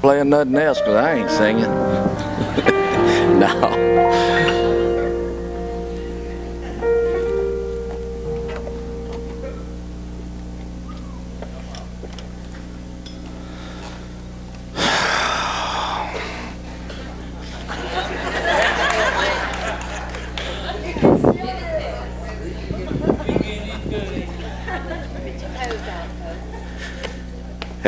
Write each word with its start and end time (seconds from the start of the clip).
playing 0.00 0.30
nothing 0.30 0.56
else 0.56 0.78
because 0.78 0.94
I 0.94 1.14
ain't 1.14 1.30
singing. 1.30 1.62
no. 3.38 4.59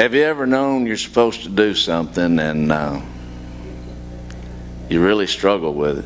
Have 0.03 0.15
you 0.15 0.25
ever 0.25 0.49
known 0.49 0.85
you're 0.85 0.97
supposed 0.97 1.45
to 1.45 1.49
do 1.49 1.77
something 1.77 2.41
and 2.41 2.73
uh, 2.73 3.01
you 4.89 5.01
really 5.01 5.29
struggle 5.29 5.73
with 5.73 5.99
it? 6.01 6.05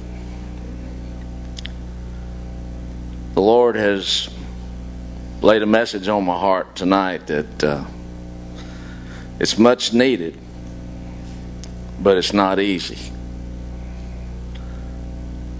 The 3.32 3.40
Lord 3.40 3.74
has 3.74 4.28
laid 5.40 5.62
a 5.62 5.66
message 5.66 6.08
on 6.08 6.26
my 6.26 6.38
heart 6.38 6.76
tonight 6.76 7.26
that 7.28 7.64
uh, 7.64 7.84
it's 9.40 9.56
much 9.56 9.94
needed, 9.94 10.36
but 11.98 12.18
it's 12.18 12.34
not 12.34 12.60
easy. 12.60 12.98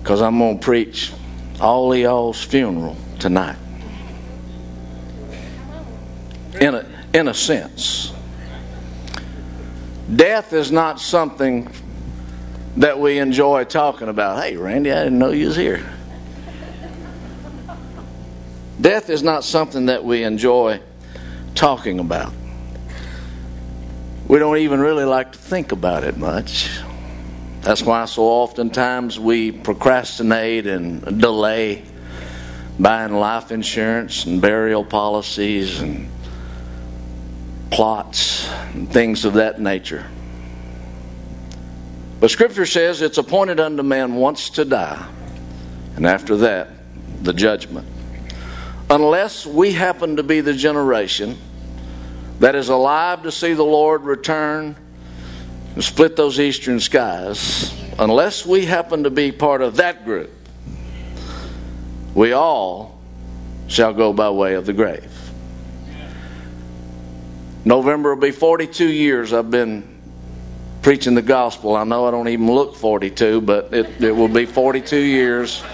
Because 0.02 0.20
I'm 0.20 0.38
going 0.38 0.58
to 0.58 0.62
preach 0.62 1.10
all 1.58 1.96
y'all's 1.96 2.44
funeral 2.44 2.98
tonight. 3.18 3.56
In 6.60 6.74
a, 6.74 6.86
in 7.14 7.28
a 7.28 7.34
sense. 7.34 8.12
Death 10.14 10.52
is 10.52 10.70
not 10.70 11.00
something 11.00 11.68
that 12.76 12.98
we 12.98 13.18
enjoy 13.18 13.64
talking 13.64 14.08
about. 14.08 14.42
Hey, 14.42 14.56
Randy, 14.56 14.92
I 14.92 15.04
didn't 15.04 15.18
know 15.18 15.30
you 15.30 15.46
was 15.48 15.56
here. 15.56 15.84
Death 18.80 19.10
is 19.10 19.22
not 19.22 19.42
something 19.42 19.86
that 19.86 20.04
we 20.04 20.22
enjoy 20.22 20.80
talking 21.54 21.98
about. 21.98 22.32
We 24.28 24.38
don't 24.38 24.58
even 24.58 24.80
really 24.80 25.04
like 25.04 25.32
to 25.32 25.38
think 25.38 25.72
about 25.72 26.04
it 26.04 26.16
much. 26.16 26.70
That's 27.62 27.82
why 27.82 28.04
so 28.04 28.22
oftentimes 28.22 29.18
we 29.18 29.50
procrastinate 29.50 30.66
and 30.66 31.20
delay 31.20 31.84
buying 32.78 33.14
life 33.14 33.50
insurance 33.50 34.26
and 34.26 34.40
burial 34.40 34.84
policies 34.84 35.80
and 35.80 36.08
plots 37.76 38.48
and 38.72 38.90
things 38.90 39.26
of 39.26 39.34
that 39.34 39.60
nature. 39.60 40.06
But 42.20 42.30
Scripture 42.30 42.64
says 42.64 43.02
it's 43.02 43.18
appointed 43.18 43.60
unto 43.60 43.82
man 43.82 44.14
once 44.14 44.48
to 44.50 44.64
die, 44.64 45.06
and 45.94 46.06
after 46.06 46.38
that, 46.38 46.70
the 47.20 47.34
judgment. 47.34 47.86
Unless 48.88 49.44
we 49.44 49.72
happen 49.72 50.16
to 50.16 50.22
be 50.22 50.40
the 50.40 50.54
generation 50.54 51.36
that 52.40 52.54
is 52.54 52.70
alive 52.70 53.24
to 53.24 53.30
see 53.30 53.52
the 53.52 53.62
Lord 53.62 54.04
return 54.04 54.74
and 55.74 55.84
split 55.84 56.16
those 56.16 56.40
eastern 56.40 56.80
skies, 56.80 57.78
unless 57.98 58.46
we 58.46 58.64
happen 58.64 59.04
to 59.04 59.10
be 59.10 59.32
part 59.32 59.60
of 59.60 59.76
that 59.76 60.06
group, 60.06 60.32
we 62.14 62.32
all 62.32 62.98
shall 63.68 63.92
go 63.92 64.14
by 64.14 64.30
way 64.30 64.54
of 64.54 64.64
the 64.64 64.72
grave. 64.72 65.25
November 67.66 68.14
will 68.14 68.22
be 68.22 68.30
42 68.30 68.86
years 68.86 69.32
I've 69.32 69.50
been 69.50 69.82
preaching 70.82 71.16
the 71.16 71.22
gospel. 71.22 71.74
I 71.74 71.82
know 71.82 72.06
I 72.06 72.12
don't 72.12 72.28
even 72.28 72.46
look 72.46 72.76
42, 72.76 73.40
but 73.40 73.74
it, 73.74 74.00
it 74.00 74.12
will 74.12 74.28
be 74.28 74.46
42 74.46 74.96
years. 74.96 75.64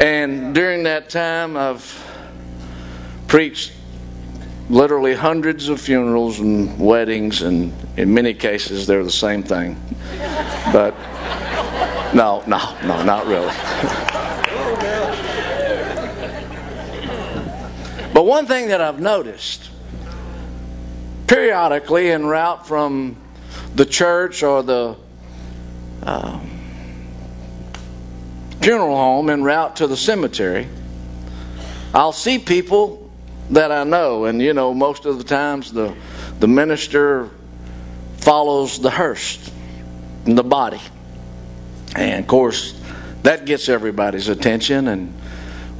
And 0.00 0.52
during 0.52 0.82
that 0.82 1.10
time, 1.10 1.56
I've 1.56 2.04
preached 3.28 3.70
literally 4.68 5.14
hundreds 5.14 5.68
of 5.68 5.80
funerals 5.80 6.40
and 6.40 6.76
weddings, 6.80 7.42
and 7.42 7.72
in 7.96 8.12
many 8.12 8.34
cases, 8.34 8.84
they're 8.84 9.04
the 9.04 9.12
same 9.12 9.44
thing. 9.44 9.80
But 10.72 10.96
no, 12.12 12.42
no, 12.48 12.76
no, 12.84 13.04
not 13.04 13.28
really. 13.28 13.46
but 18.12 18.26
one 18.26 18.46
thing 18.46 18.66
that 18.70 18.80
I've 18.80 18.98
noticed 18.98 19.70
periodically 21.28 22.10
en 22.10 22.26
route 22.26 22.66
from 22.66 23.16
the 23.74 23.86
church 23.86 24.42
or 24.42 24.62
the 24.62 24.96
uh, 26.02 26.40
funeral 28.60 28.96
home 28.96 29.30
en 29.30 29.44
route 29.44 29.76
to 29.76 29.86
the 29.86 29.96
cemetery, 29.96 30.66
I'll 31.94 32.12
see 32.12 32.38
people 32.38 33.10
that 33.50 33.70
I 33.70 33.84
know, 33.84 34.24
and 34.24 34.42
you 34.42 34.52
know, 34.52 34.74
most 34.74 35.06
of 35.06 35.18
the 35.18 35.24
times 35.24 35.72
the 35.72 35.94
the 36.40 36.48
minister 36.48 37.30
follows 38.18 38.78
the 38.78 38.90
hearse 38.90 39.50
and 40.26 40.36
the 40.36 40.44
body, 40.44 40.80
and 41.96 42.20
of 42.20 42.26
course 42.26 42.78
that 43.22 43.46
gets 43.46 43.68
everybody's 43.68 44.28
attention. 44.28 44.88
And 44.88 45.14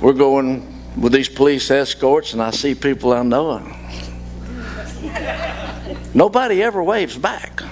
we're 0.00 0.14
going 0.14 0.82
with 0.98 1.12
these 1.12 1.28
police 1.28 1.70
escorts, 1.70 2.32
and 2.32 2.42
I 2.42 2.50
see 2.50 2.74
people 2.74 3.12
I 3.12 3.22
know. 3.22 3.58
Nobody 6.14 6.62
ever 6.62 6.82
waves 6.82 7.16
back. 7.16 7.62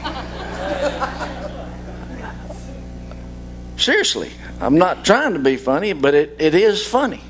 Seriously, 3.76 4.30
I'm 4.60 4.78
not 4.78 5.04
trying 5.04 5.34
to 5.34 5.38
be 5.38 5.56
funny, 5.56 5.92
but 5.92 6.14
it, 6.14 6.36
it 6.38 6.54
is 6.54 6.86
funny 6.86 7.22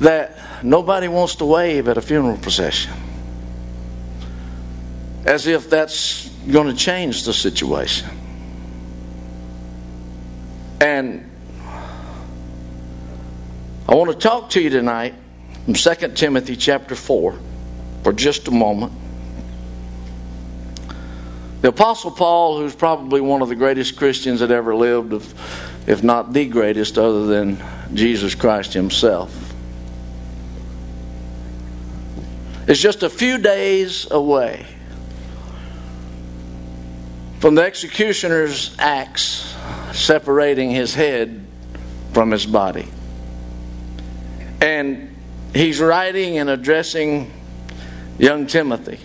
that 0.00 0.36
nobody 0.62 1.08
wants 1.08 1.36
to 1.36 1.44
wave 1.44 1.88
at 1.88 1.96
a 1.96 2.02
funeral 2.02 2.36
procession. 2.36 2.92
As 5.24 5.46
if 5.46 5.70
that's 5.70 6.28
going 6.50 6.66
to 6.66 6.74
change 6.74 7.24
the 7.24 7.32
situation. 7.32 8.08
And 10.80 11.30
I 13.88 13.94
want 13.94 14.10
to 14.10 14.16
talk 14.16 14.50
to 14.50 14.60
you 14.60 14.70
tonight 14.70 15.14
from 15.64 15.74
2 15.74 16.08
Timothy 16.14 16.56
chapter 16.56 16.94
4 16.94 17.38
for 18.02 18.12
just 18.12 18.48
a 18.48 18.50
moment. 18.50 18.92
The 21.60 21.68
Apostle 21.68 22.10
Paul, 22.10 22.58
who's 22.58 22.74
probably 22.74 23.20
one 23.20 23.42
of 23.42 23.48
the 23.48 23.54
greatest 23.54 23.96
Christians 23.96 24.40
that 24.40 24.50
ever 24.50 24.74
lived, 24.74 25.12
if 25.86 26.02
not 26.02 26.32
the 26.32 26.46
greatest, 26.46 26.96
other 26.96 27.26
than 27.26 27.58
Jesus 27.92 28.34
Christ 28.34 28.72
himself, 28.72 29.52
is 32.66 32.80
just 32.80 33.02
a 33.02 33.10
few 33.10 33.36
days 33.36 34.10
away 34.10 34.66
from 37.40 37.54
the 37.54 37.62
executioner's 37.62 38.74
axe 38.78 39.54
separating 39.92 40.70
his 40.70 40.94
head 40.94 41.44
from 42.12 42.30
his 42.30 42.46
body. 42.46 42.86
And 44.60 45.14
he's 45.54 45.80
writing 45.80 46.38
and 46.38 46.48
addressing 46.48 47.30
young 48.18 48.46
Timothy. 48.46 48.98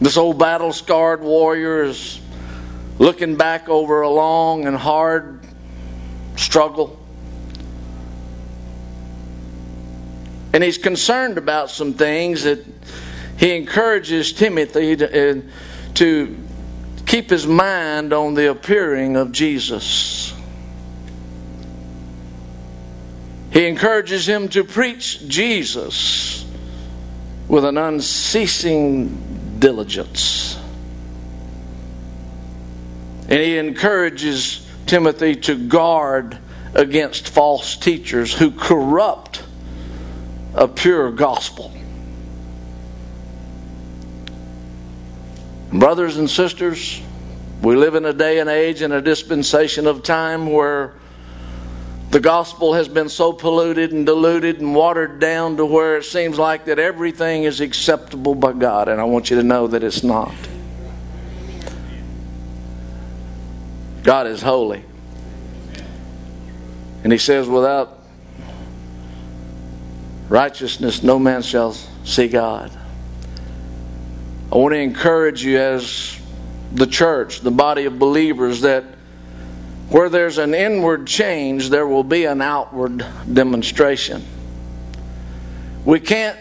This 0.00 0.16
old 0.16 0.38
battle 0.38 0.72
scarred 0.72 1.20
warrior 1.20 1.82
is 1.82 2.20
looking 2.98 3.36
back 3.36 3.68
over 3.68 4.00
a 4.00 4.08
long 4.08 4.66
and 4.66 4.74
hard 4.74 5.40
struggle. 6.36 6.98
And 10.52 10.64
he's 10.64 10.78
concerned 10.78 11.38
about 11.38 11.70
some 11.70 11.92
things 11.92 12.44
that 12.44 12.64
he 13.36 13.54
encourages 13.54 14.32
Timothy 14.32 14.96
to, 14.96 15.30
uh, 15.30 15.40
to 15.94 16.36
keep 17.06 17.30
his 17.30 17.46
mind 17.46 18.12
on 18.12 18.34
the 18.34 18.50
appearing 18.50 19.16
of 19.16 19.32
Jesus. 19.32 20.34
He 23.52 23.66
encourages 23.66 24.28
him 24.28 24.48
to 24.50 24.64
preach 24.64 25.26
Jesus 25.28 26.44
with 27.48 27.64
an 27.64 27.76
unceasing 27.76 29.29
diligence. 29.60 30.58
And 33.28 33.40
he 33.40 33.58
encourages 33.58 34.66
Timothy 34.86 35.36
to 35.36 35.56
guard 35.56 36.38
against 36.74 37.28
false 37.28 37.76
teachers 37.76 38.34
who 38.34 38.50
corrupt 38.50 39.44
a 40.54 40.66
pure 40.66 41.12
gospel. 41.12 41.72
Brothers 45.72 46.16
and 46.16 46.28
sisters, 46.28 47.00
we 47.62 47.76
live 47.76 47.94
in 47.94 48.04
a 48.04 48.12
day 48.12 48.40
and 48.40 48.50
age 48.50 48.82
and 48.82 48.92
a 48.92 49.00
dispensation 49.00 49.86
of 49.86 50.02
time 50.02 50.50
where 50.50 50.94
The 52.10 52.20
gospel 52.20 52.74
has 52.74 52.88
been 52.88 53.08
so 53.08 53.32
polluted 53.32 53.92
and 53.92 54.04
diluted 54.04 54.60
and 54.60 54.74
watered 54.74 55.20
down 55.20 55.56
to 55.58 55.64
where 55.64 55.96
it 55.96 56.04
seems 56.04 56.38
like 56.38 56.64
that 56.64 56.80
everything 56.80 57.44
is 57.44 57.60
acceptable 57.60 58.34
by 58.34 58.52
God, 58.52 58.88
and 58.88 59.00
I 59.00 59.04
want 59.04 59.30
you 59.30 59.36
to 59.36 59.44
know 59.44 59.68
that 59.68 59.84
it's 59.84 60.02
not. 60.02 60.34
God 64.02 64.26
is 64.26 64.42
holy. 64.42 64.84
And 67.04 67.12
he 67.12 67.18
says, 67.18 67.48
without 67.48 67.98
righteousness, 70.28 71.04
no 71.04 71.18
man 71.18 71.42
shall 71.42 71.74
see 72.04 72.26
God. 72.26 72.72
I 74.50 74.56
want 74.56 74.72
to 74.72 74.78
encourage 74.78 75.44
you 75.44 75.58
as 75.58 76.20
the 76.72 76.86
church, 76.86 77.40
the 77.40 77.52
body 77.52 77.84
of 77.84 78.00
believers, 78.00 78.62
that 78.62 78.84
where 79.90 80.08
there's 80.08 80.38
an 80.38 80.54
inward 80.54 81.06
change, 81.06 81.68
there 81.70 81.86
will 81.86 82.04
be 82.04 82.24
an 82.24 82.40
outward 82.40 83.04
demonstration. 83.30 84.24
We 85.84 85.98
can't 85.98 86.38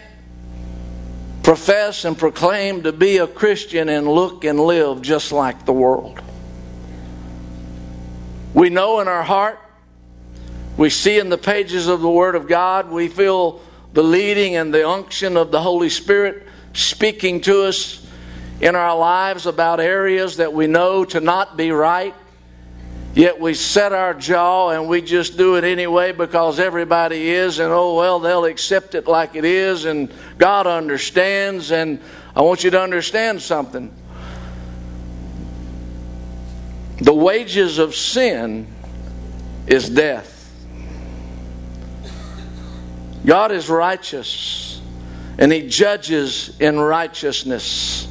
profess 1.42 2.06
and 2.06 2.16
proclaim 2.16 2.84
to 2.84 2.92
be 2.92 3.18
a 3.18 3.25
Christian 3.25 3.90
and 3.90 4.07
look 4.07 4.44
and 4.44 4.60
live 4.60 5.01
just 5.01 5.31
like 5.31 5.66
the 5.66 5.74
world. 5.74 6.22
We 8.54 8.69
know 8.69 9.00
in 9.00 9.07
our 9.07 9.24
heart, 9.24 9.60
we 10.78 10.92
see 10.92 11.18
in 11.18 11.30
the 11.30 11.38
pages 11.38 11.88
of 11.88 12.02
the 12.02 12.10
Word 12.10 12.36
of 12.36 12.48
God, 12.48 12.90
we 12.92 13.07
feel 13.07 13.62
the 13.94 14.04
leading 14.04 14.56
and 14.56 14.72
the 14.72 14.88
unction 14.88 15.38
of 15.38 15.52
the 15.52 15.62
Holy 15.62 15.90
Spirit 15.90 16.48
speaking 16.74 17.42
to 17.42 17.63
us 17.63 18.06
in 18.62 18.75
our 18.75 18.95
lives 18.95 19.48
about 19.48 19.80
areas 19.80 20.38
that 20.38 20.54
we 20.54 20.68
know 20.68 21.04
to 21.06 21.19
not 21.19 21.57
be 21.57 21.72
right. 21.72 22.13
Yet 23.15 23.39
we 23.39 23.53
set 23.53 23.91
our 23.91 24.13
jaw 24.13 24.69
and 24.69 24.88
we 24.88 25.01
just 25.01 25.38
do 25.38 25.56
it 25.56 25.63
anyway 25.63 26.11
because 26.11 26.59
everybody 26.59 27.29
is, 27.29 27.59
and 27.59 27.71
oh 27.73 27.95
well, 27.95 28.19
they'll 28.19 28.45
accept 28.45 28.95
it 28.95 29.07
like 29.07 29.35
it 29.35 29.45
is, 29.45 29.85
and 29.85 30.11
God 30.38 30.67
understands. 30.67 31.71
And 31.71 32.00
I 32.35 32.41
want 32.41 32.63
you 32.63 32.69
to 32.71 32.81
understand 32.81 33.41
something. 33.41 33.91
The 36.97 37.13
wages 37.13 37.77
of 37.77 37.95
sin 37.95 38.67
is 39.67 39.89
death. 39.89 40.35
God 43.25 43.51
is 43.51 43.69
righteous 43.69 44.69
and 45.39 45.53
He 45.53 45.67
judges 45.67 46.56
in 46.59 46.77
righteousness. 46.77 48.07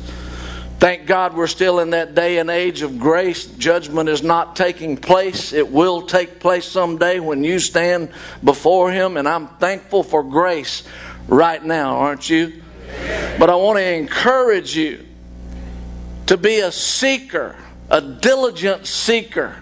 Thank 0.78 1.06
God 1.06 1.34
we're 1.34 1.48
still 1.48 1.80
in 1.80 1.90
that 1.90 2.14
day 2.14 2.38
and 2.38 2.48
age 2.50 2.82
of 2.82 2.98
grace. 2.98 3.46
Judgment 3.46 4.08
is 4.08 4.22
not 4.22 4.54
taking 4.54 4.96
place. 4.96 5.52
It 5.52 5.70
will 5.70 6.02
take 6.02 6.38
place 6.38 6.64
someday 6.64 7.19
when 7.19 7.42
you 7.42 7.58
stand 7.58 8.10
before 8.44 8.92
Him, 8.92 9.16
and 9.16 9.28
I'm 9.28 9.48
thankful 9.48 10.02
for 10.02 10.22
grace 10.22 10.84
right 11.26 11.62
now, 11.62 11.96
aren't 11.96 12.30
you? 12.30 12.62
But 13.38 13.50
I 13.50 13.56
want 13.56 13.78
to 13.78 13.92
encourage 13.92 14.76
you 14.76 15.04
to 16.26 16.36
be 16.36 16.60
a 16.60 16.70
seeker 16.70 17.56
a 17.90 18.00
diligent 18.00 18.86
seeker 18.86 19.56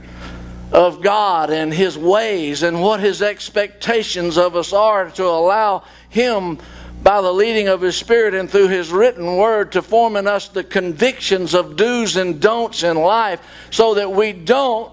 of 0.72 1.00
God 1.00 1.50
and 1.50 1.72
His 1.72 1.96
ways 1.96 2.62
and 2.62 2.82
what 2.82 3.00
His 3.00 3.22
expectations 3.22 4.36
of 4.36 4.56
us 4.56 4.72
are 4.72 5.10
to 5.10 5.24
allow 5.24 5.84
Him 6.08 6.58
by 7.06 7.20
the 7.20 7.32
leading 7.32 7.68
of 7.68 7.82
His 7.82 7.96
Spirit 7.96 8.34
and 8.34 8.50
through 8.50 8.66
His 8.66 8.90
written 8.90 9.36
word 9.36 9.70
to 9.70 9.80
form 9.80 10.16
in 10.16 10.26
us 10.26 10.48
the 10.48 10.64
convictions 10.64 11.54
of 11.54 11.76
do's 11.76 12.16
and 12.16 12.40
don'ts 12.40 12.82
in 12.82 12.96
life 12.96 13.40
so 13.70 13.94
that 13.94 14.10
we 14.10 14.32
don't 14.32 14.90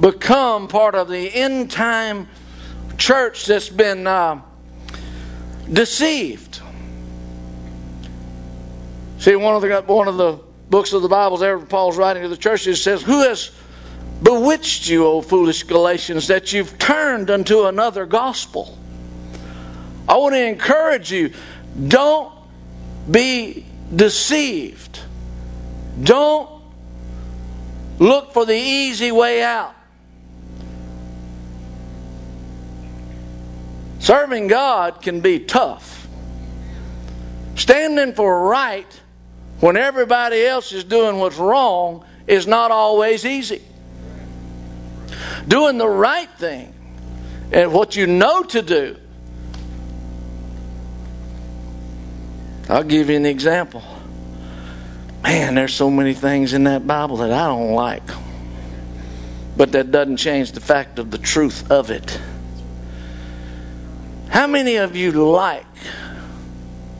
become 0.00 0.68
part 0.68 0.94
of 0.94 1.06
the 1.10 1.34
end 1.34 1.70
time 1.70 2.30
church 2.96 3.44
that's 3.44 3.68
been 3.68 4.06
uh, 4.06 4.40
deceived. 5.70 6.62
See, 9.18 9.36
one 9.36 9.54
of 9.54 9.60
the 9.60 9.82
one 9.82 10.08
of 10.08 10.16
the 10.16 10.40
books 10.70 10.94
of 10.94 11.02
the 11.02 11.08
Bible, 11.10 11.36
there 11.36 11.58
Paul's 11.58 11.98
writing 11.98 12.22
to 12.22 12.30
the 12.30 12.38
churches, 12.38 12.82
says, 12.82 13.02
Who 13.02 13.20
has 13.20 13.50
bewitched 14.22 14.88
you, 14.88 15.06
O 15.06 15.20
foolish 15.20 15.64
Galatians, 15.64 16.26
that 16.28 16.54
you've 16.54 16.78
turned 16.78 17.28
unto 17.28 17.64
another 17.64 18.06
gospel? 18.06 18.78
I 20.08 20.16
want 20.16 20.34
to 20.34 20.44
encourage 20.46 21.10
you 21.10 21.32
don't 21.88 22.32
be 23.10 23.64
deceived. 23.94 25.00
Don't 26.02 26.50
look 27.98 28.32
for 28.32 28.44
the 28.44 28.56
easy 28.56 29.12
way 29.12 29.42
out. 29.42 29.74
Serving 33.98 34.48
God 34.48 35.00
can 35.00 35.20
be 35.20 35.38
tough. 35.38 36.06
Standing 37.56 38.12
for 38.12 38.46
right 38.46 39.00
when 39.60 39.78
everybody 39.78 40.44
else 40.44 40.72
is 40.72 40.84
doing 40.84 41.18
what's 41.18 41.38
wrong 41.38 42.04
is 42.26 42.46
not 42.46 42.70
always 42.70 43.24
easy. 43.24 43.62
Doing 45.48 45.78
the 45.78 45.88
right 45.88 46.28
thing 46.38 46.74
and 47.52 47.72
what 47.72 47.96
you 47.96 48.06
know 48.06 48.42
to 48.42 48.60
do. 48.60 48.96
I'll 52.68 52.84
give 52.84 53.10
you 53.10 53.16
an 53.16 53.26
example. 53.26 53.82
Man, 55.22 55.54
there's 55.54 55.74
so 55.74 55.90
many 55.90 56.14
things 56.14 56.52
in 56.52 56.64
that 56.64 56.86
Bible 56.86 57.18
that 57.18 57.32
I 57.32 57.46
don't 57.46 57.72
like. 57.72 58.02
But 59.56 59.72
that 59.72 59.90
doesn't 59.90 60.16
change 60.16 60.52
the 60.52 60.60
fact 60.60 60.98
of 60.98 61.10
the 61.10 61.18
truth 61.18 61.70
of 61.70 61.90
it. 61.90 62.20
How 64.28 64.46
many 64.46 64.76
of 64.76 64.96
you 64.96 65.12
like 65.12 65.66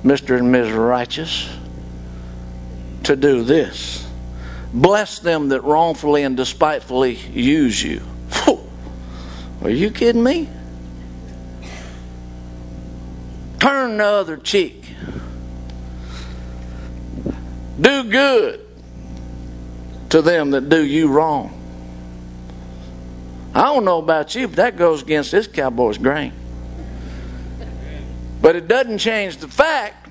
Mr. 0.05 0.38
and 0.38 0.52
Ms. 0.52 0.70
Righteous? 0.70 1.49
to 3.05 3.17
do 3.17 3.43
this. 3.43 4.06
Bless 4.72 5.20
them 5.20 5.50
that 5.50 5.62
wrongfully 5.62 6.22
and 6.25 6.37
despitefully 6.37 7.14
use 7.14 7.82
you. 7.82 8.02
Are 9.62 9.70
you 9.70 9.90
kidding 9.90 10.22
me? 10.22 10.49
Turn 13.60 13.99
the 13.99 14.05
other 14.05 14.37
cheek. 14.37 14.83
Do 17.80 18.04
good 18.04 18.60
to 20.10 20.22
them 20.22 20.52
that 20.52 20.68
do 20.68 20.84
you 20.84 21.08
wrong. 21.08 21.60
I 23.54 23.62
don't 23.62 23.84
know 23.84 23.98
about 23.98 24.34
you, 24.34 24.48
but 24.48 24.56
that 24.56 24.76
goes 24.76 25.02
against 25.02 25.32
this 25.32 25.46
cowboy's 25.46 25.98
grain. 25.98 26.32
But 28.40 28.56
it 28.56 28.68
doesn't 28.68 28.98
change 28.98 29.38
the 29.38 29.48
fact 29.48 30.08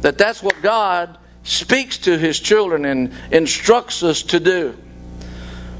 that 0.00 0.18
that's 0.18 0.42
what 0.42 0.60
God 0.62 1.18
speaks 1.42 1.98
to 1.98 2.18
his 2.18 2.40
children 2.40 2.84
and 2.84 3.12
instructs 3.30 4.02
us 4.02 4.22
to 4.24 4.40
do. 4.40 4.76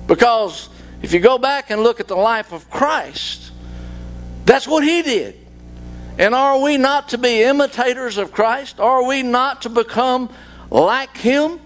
Because 0.07 0.69
if 1.03 1.13
you 1.13 1.21
go 1.21 1.39
back 1.39 1.71
and 1.71 1.83
look 1.83 2.01
at 2.01 2.09
the 2.09 2.17
life 2.17 2.53
of 2.53 2.71
Christ, 2.71 3.51
that's 4.45 4.69
what 4.69 4.85
he 4.85 5.03
did. 5.03 5.37
And 6.19 6.35
are 6.35 6.61
we 6.61 6.77
not 6.77 7.11
to 7.11 7.19
be 7.19 7.43
imitators 7.43 8.17
of 8.17 8.33
Christ? 8.33 8.81
Are 8.81 9.05
we 9.05 9.23
not 9.23 9.63
to 9.63 9.69
become 9.69 10.31
like 10.71 11.17
him? 11.17 11.61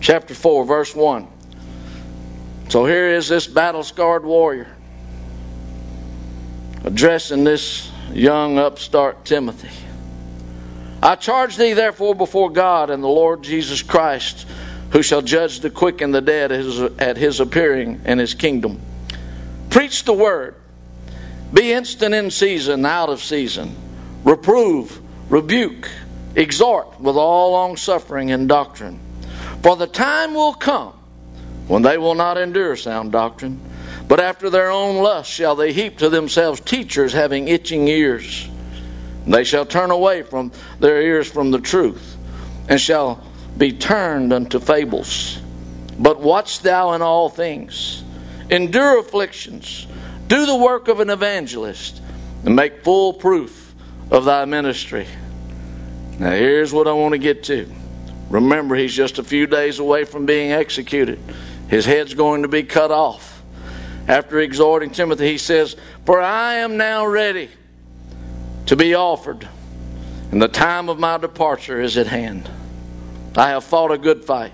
Chapter 0.00 0.34
4, 0.34 0.64
verse 0.64 0.94
1. 0.94 1.26
So 2.68 2.84
here 2.84 3.08
is 3.08 3.28
this 3.28 3.46
battle 3.46 3.82
scarred 3.82 4.24
warrior 4.24 4.68
addressing 6.84 7.42
this 7.42 7.90
young 8.12 8.58
upstart 8.58 9.24
Timothy. 9.24 9.70
I 11.02 11.16
charge 11.16 11.56
thee 11.56 11.72
therefore 11.72 12.14
before 12.14 12.50
God 12.50 12.90
and 12.90 13.02
the 13.02 13.08
Lord 13.08 13.42
Jesus 13.42 13.82
Christ, 13.82 14.46
who 14.90 15.02
shall 15.02 15.22
judge 15.22 15.60
the 15.60 15.70
quick 15.70 16.00
and 16.00 16.14
the 16.14 16.20
dead 16.20 16.52
at 17.00 17.16
his 17.16 17.40
appearing 17.40 18.00
in 18.04 18.18
his 18.18 18.34
kingdom. 18.34 18.80
Preach 19.70 20.04
the 20.04 20.12
word. 20.12 20.54
Be 21.52 21.72
instant 21.72 22.14
in 22.14 22.30
season, 22.30 22.84
out 22.84 23.08
of 23.08 23.22
season. 23.22 23.74
Reprove, 24.24 25.00
rebuke, 25.28 25.88
exhort 26.34 27.00
with 27.00 27.16
all 27.16 27.52
longsuffering 27.52 28.30
and 28.30 28.48
doctrine. 28.48 29.00
For 29.62 29.76
the 29.76 29.86
time 29.86 30.34
will 30.34 30.54
come 30.54 30.92
when 31.68 31.82
they 31.82 31.98
will 31.98 32.14
not 32.14 32.38
endure 32.38 32.76
sound 32.76 33.12
doctrine 33.12 33.60
but 34.08 34.20
after 34.20 34.50
their 34.50 34.70
own 34.70 35.02
lust 35.02 35.30
shall 35.30 35.56
they 35.56 35.72
heap 35.72 35.98
to 35.98 36.08
themselves 36.08 36.60
teachers 36.60 37.12
having 37.12 37.48
itching 37.48 37.88
ears. 37.88 38.48
They 39.26 39.42
shall 39.42 39.66
turn 39.66 39.90
away 39.90 40.22
from 40.22 40.52
their 40.78 41.02
ears 41.02 41.28
from 41.28 41.50
the 41.50 41.58
truth, 41.58 42.16
and 42.68 42.80
shall 42.80 43.24
be 43.58 43.72
turned 43.72 44.32
unto 44.32 44.60
fables. 44.60 45.40
But 45.98 46.20
watch 46.20 46.60
thou 46.60 46.92
in 46.92 47.02
all 47.02 47.28
things, 47.28 48.04
endure 48.48 49.00
afflictions, 49.00 49.85
do 50.26 50.46
the 50.46 50.56
work 50.56 50.88
of 50.88 51.00
an 51.00 51.10
evangelist, 51.10 52.02
and 52.44 52.54
make 52.54 52.82
full 52.82 53.12
proof 53.12 53.74
of 54.10 54.24
thy 54.24 54.44
ministry. 54.44 55.06
Now, 56.18 56.30
here's 56.30 56.72
what 56.72 56.88
I 56.88 56.92
want 56.92 57.12
to 57.12 57.18
get 57.18 57.42
to. 57.44 57.70
Remember, 58.30 58.74
he's 58.74 58.94
just 58.94 59.18
a 59.18 59.24
few 59.24 59.46
days 59.46 59.78
away 59.78 60.04
from 60.04 60.26
being 60.26 60.52
executed. 60.52 61.18
His 61.68 61.84
head's 61.84 62.14
going 62.14 62.42
to 62.42 62.48
be 62.48 62.62
cut 62.62 62.90
off. 62.90 63.42
After 64.08 64.38
exhorting 64.38 64.90
Timothy, 64.90 65.26
he 65.32 65.38
says, 65.38 65.76
For 66.04 66.20
I 66.20 66.54
am 66.54 66.76
now 66.76 67.06
ready 67.06 67.50
to 68.66 68.76
be 68.76 68.94
offered, 68.94 69.48
and 70.30 70.40
the 70.40 70.48
time 70.48 70.88
of 70.88 70.98
my 70.98 71.18
departure 71.18 71.80
is 71.80 71.96
at 71.96 72.06
hand. 72.06 72.48
I 73.36 73.50
have 73.50 73.64
fought 73.64 73.92
a 73.92 73.98
good 73.98 74.24
fight. 74.24 74.52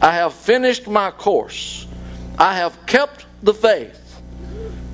I 0.00 0.12
have 0.14 0.34
finished 0.34 0.86
my 0.86 1.10
course. 1.10 1.86
I 2.38 2.54
have 2.56 2.86
kept 2.86 3.26
the 3.42 3.54
faith. 3.54 4.05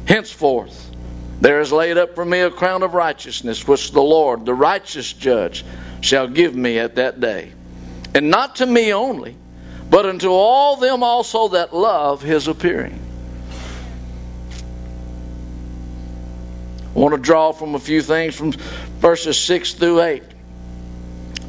Henceforth, 0.06 0.90
there 1.40 1.61
is 1.61 1.73
laid 1.73 1.99
up 1.99 2.14
for 2.14 2.25
me 2.25 2.40
a 2.40 2.50
crown 2.50 2.82
of 2.82 2.94
righteousness, 2.94 3.66
which 3.66 3.92
the 3.92 4.02
Lord, 4.02 4.44
the 4.47 4.54
righteous 4.54 5.12
judge, 5.12 5.64
shall 6.00 6.28
give 6.28 6.54
me 6.54 6.78
at 6.78 6.97
that 6.97 7.21
day. 7.21 7.52
And 8.14 8.30
not 8.30 8.56
to 8.56 8.66
me 8.66 8.92
only, 8.92 9.37
but 9.90 10.06
unto 10.06 10.30
all 10.30 10.76
them 10.76 11.02
also 11.02 11.49
that 11.49 11.75
love 11.75 12.23
his 12.23 12.49
appearing. 12.49 12.99
I 16.94 16.99
want 16.99 17.14
to 17.14 17.21
draw 17.21 17.52
from 17.52 17.75
a 17.75 17.78
few 17.78 18.02
things 18.02 18.35
from 18.35 18.52
verses 19.00 19.38
6 19.38 19.75
through 19.75 20.02
8. 20.02 20.23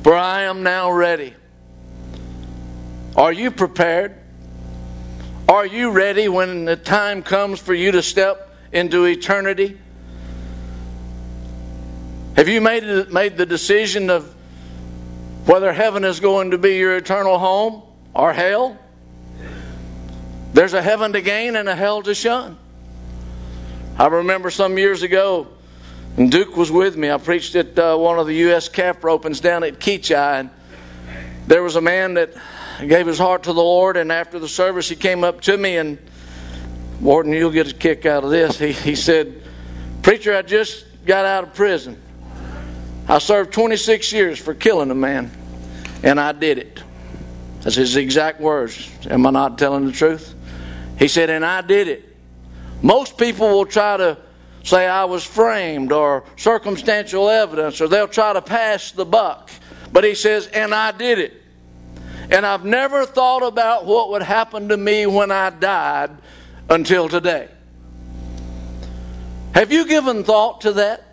For 0.04 0.16
I 0.16 0.44
am 0.44 0.64
now 0.64 0.92
ready. 0.92 1.34
Are 3.16 3.32
you 3.32 3.52
prepared? 3.52 4.16
Are 5.50 5.66
you 5.66 5.92
ready 5.92 6.30
when 6.30 6.66
the 6.66 6.78
time 6.78 7.22
comes 7.22 7.60
for 7.60 7.74
you 7.74 7.92
to 7.92 8.02
step 8.02 8.56
into 8.72 9.04
eternity? 9.04 9.78
Have 12.38 12.48
you 12.48 12.62
made, 12.62 13.12
made 13.12 13.38
the 13.38 13.46
decision 13.46 14.10
of 14.10 14.34
whether 15.46 15.74
heaven 15.74 16.06
is 16.06 16.22
going 16.22 16.52
to 16.52 16.58
be 16.58 16.78
your 16.78 16.96
eternal 16.96 17.38
home 17.38 17.84
or 18.14 18.32
hell? 18.32 18.80
There's 20.54 20.74
a 20.74 20.82
heaven 20.82 21.14
to 21.14 21.22
gain 21.22 21.56
and 21.56 21.68
a 21.68 21.76
hell 21.76 22.02
to 22.04 22.16
shun. 22.16 22.58
I 24.00 24.08
remember 24.08 24.50
some 24.50 24.78
years 24.78 25.04
ago, 25.04 25.50
and 26.16 26.32
Duke 26.32 26.56
was 26.56 26.72
with 26.72 26.96
me. 26.96 27.12
I 27.12 27.18
preached 27.18 27.56
at 27.56 27.78
uh, 27.78 27.98
one 27.98 28.18
of 28.18 28.28
the 28.28 28.36
U.S. 28.36 28.70
calf 28.70 29.02
ropings 29.02 29.42
down 29.42 29.64
at 29.64 29.80
Keachi, 29.80 30.16
and 30.16 30.50
there 31.48 31.62
was 31.62 31.76
a 31.76 31.82
man 31.82 32.14
that 32.14 32.34
gave 32.88 33.08
his 33.08 33.18
heart 33.18 33.44
to 33.44 33.54
the 33.54 33.62
Lord, 33.62 33.98
and 33.98 34.12
after 34.12 34.40
the 34.40 34.48
service, 34.48 34.90
he 34.90 34.96
came 34.96 35.24
up 35.24 35.42
to 35.42 35.58
me 35.58 35.78
and, 35.78 35.98
Warden, 37.02 37.34
you'll 37.34 37.52
get 37.52 37.72
a 37.72 37.74
kick 37.74 38.06
out 38.06 38.24
of 38.24 38.30
this. 38.30 38.58
He, 38.58 38.72
he 38.72 38.96
said, 38.96 39.44
Preacher, 40.02 40.36
I 40.36 40.42
just 40.42 40.86
got 41.06 41.26
out 41.26 41.44
of 41.44 41.54
prison. 41.54 42.02
I 43.08 43.18
served 43.20 43.54
26 43.54 44.14
years 44.14 44.40
for 44.40 44.54
killing 44.54 44.90
a 44.92 44.96
man, 44.96 45.30
and 46.04 46.20
I 46.20 46.32
did 46.32 46.58
it. 46.58 46.82
That's 47.62 47.76
his 47.76 47.96
exact 47.96 48.40
words. 48.40 48.90
Am 49.10 49.26
I 49.26 49.32
not 49.32 49.58
telling 49.58 49.86
the 49.86 49.92
truth? 49.92 50.34
He 50.98 51.08
said, 51.08 51.30
and 51.30 51.46
I 51.46 51.62
did 51.62 51.88
it. 51.88 52.16
Most 52.82 53.18
people 53.18 53.50
will 53.50 53.66
try 53.66 53.98
to 53.98 54.18
say 54.64 54.88
I 54.88 55.06
was 55.06 55.24
framed 55.24 55.92
or 55.92 56.24
circumstantial 56.38 57.30
evidence, 57.30 57.82
or 57.82 57.88
they'll 57.88 58.08
try 58.08 58.34
to 58.34 58.42
pass 58.42 58.92
the 58.92 59.06
buck. 59.06 59.50
But 59.92 60.04
he 60.04 60.16
says, 60.16 60.48
and 60.48 60.74
I 60.74 60.92
did 60.92 61.20
it. 61.20 61.43
And 62.34 62.48
I've 62.48 62.66
never 62.66 63.06
thought 63.06 63.44
about 63.44 63.86
what 63.86 64.10
would 64.10 64.24
happen 64.24 64.70
to 64.70 64.76
me 64.76 65.06
when 65.06 65.30
I 65.30 65.52
died 65.52 66.10
until 66.68 67.08
today. 67.08 67.48
Have 69.54 69.72
you 69.72 69.88
given 69.88 70.24
thought 70.24 70.62
to 70.62 70.74
that? 70.74 71.04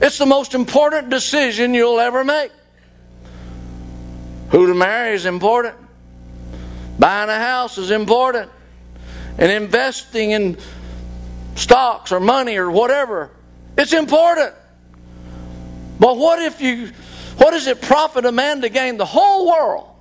It's 0.00 0.16
the 0.18 0.26
most 0.26 0.54
important 0.54 1.10
decision 1.10 1.74
you'll 1.74 1.98
ever 1.98 2.22
make. 2.22 2.52
Who 4.50 4.68
to 4.68 4.74
marry 4.74 5.16
is 5.16 5.26
important. 5.26 5.74
Buying 7.00 7.28
a 7.28 7.40
house 7.40 7.76
is 7.76 7.90
important. 7.90 8.48
And 9.38 9.50
investing 9.50 10.30
in 10.30 10.56
stocks 11.56 12.12
or 12.12 12.20
money 12.20 12.58
or 12.58 12.70
whatever, 12.70 13.32
it's 13.76 13.92
important. 13.92 14.54
But 15.98 16.16
what 16.16 16.40
if 16.40 16.60
you 16.60 16.92
what 17.38 17.50
does 17.50 17.66
it 17.66 17.82
profit 17.82 18.24
a 18.24 18.30
man 18.30 18.60
to 18.60 18.68
gain 18.68 18.98
the 18.98 19.04
whole 19.04 19.48
world 19.48 19.95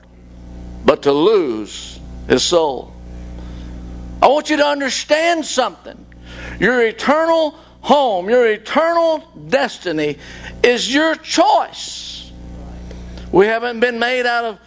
but 0.86 1.04
to 1.04 1.12
lose 1.12 2.00
his 2.30 2.44
soul? 2.44 2.94
I 4.22 4.28
want 4.28 4.50
you 4.50 4.58
to 4.58 4.66
understand 4.66 5.46
something. 5.46 6.06
Your 6.60 6.86
eternal 6.86 7.52
home, 7.82 8.30
your 8.30 8.48
eternal 8.48 9.20
destiny 9.50 10.18
is 10.64 10.92
your 10.92 11.16
choice. 11.16 12.32
We 13.32 13.48
haven't 13.48 13.80
been 13.80 14.00
made 14.00 14.26
out 14.26 14.46
of 14.46 14.60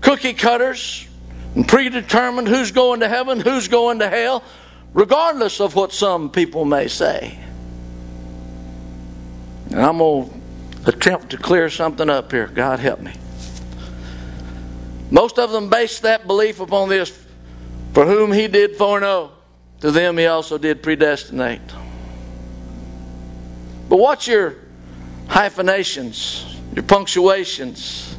cookie 0.00 0.34
cutters 0.34 1.08
and 1.54 1.66
predetermined 1.66 2.48
who's 2.48 2.70
going 2.70 3.00
to 3.00 3.08
heaven, 3.08 3.40
who's 3.40 3.68
going 3.68 4.00
to 4.00 4.08
hell, 4.08 4.44
regardless 4.92 5.60
of 5.60 5.74
what 5.74 5.92
some 5.92 6.30
people 6.30 6.64
may 6.64 6.88
say. 6.88 7.38
And 9.70 9.80
I'm 9.80 9.98
going 9.98 10.42
to 10.84 10.90
attempt 10.90 11.30
to 11.30 11.38
clear 11.38 11.70
something 11.70 12.10
up 12.10 12.30
here. 12.30 12.46
God 12.46 12.78
help 12.78 13.00
me. 13.00 13.14
Most 15.12 15.38
of 15.38 15.52
them 15.52 15.68
base 15.68 16.00
that 16.00 16.26
belief 16.26 16.58
upon 16.58 16.88
this 16.88 17.16
for 17.92 18.06
whom 18.06 18.32
he 18.32 18.48
did 18.48 18.76
foreknow, 18.76 19.32
to 19.80 19.90
them 19.90 20.16
he 20.16 20.24
also 20.24 20.56
did 20.56 20.82
predestinate. 20.82 21.60
But 23.90 23.96
watch 23.96 24.26
your 24.26 24.56
hyphenations, 25.28 26.56
your 26.74 26.84
punctuations. 26.84 28.16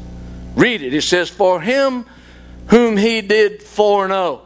Read 0.55 0.83
it. 0.83 0.93
It 0.93 1.01
says, 1.01 1.29
For 1.29 1.59
him 1.59 2.05
whom 2.67 2.95
he 2.95 3.21
did 3.21 3.63
foreknow. 3.63 4.43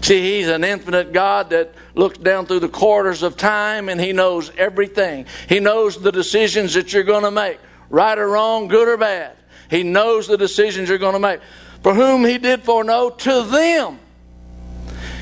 See, 0.00 0.22
he's 0.22 0.48
an 0.48 0.64
infinite 0.64 1.12
God 1.12 1.50
that 1.50 1.74
looks 1.94 2.16
down 2.16 2.46
through 2.46 2.60
the 2.60 2.70
quarters 2.70 3.22
of 3.22 3.36
time 3.36 3.90
and 3.90 4.00
he 4.00 4.14
knows 4.14 4.50
everything. 4.56 5.26
He 5.50 5.60
knows 5.60 6.00
the 6.00 6.12
decisions 6.12 6.72
that 6.74 6.94
you're 6.94 7.02
going 7.02 7.24
to 7.24 7.30
make, 7.30 7.58
right 7.90 8.16
or 8.16 8.26
wrong, 8.26 8.68
good 8.68 8.88
or 8.88 8.96
bad. 8.96 9.36
He 9.70 9.82
knows 9.82 10.26
the 10.26 10.38
decisions 10.38 10.88
you're 10.88 10.98
going 10.98 11.14
to 11.14 11.18
make. 11.18 11.40
For 11.82 11.94
whom 11.94 12.24
he 12.24 12.38
did 12.38 12.64
foreknow, 12.64 13.10
to 13.10 13.42
them 13.42 14.00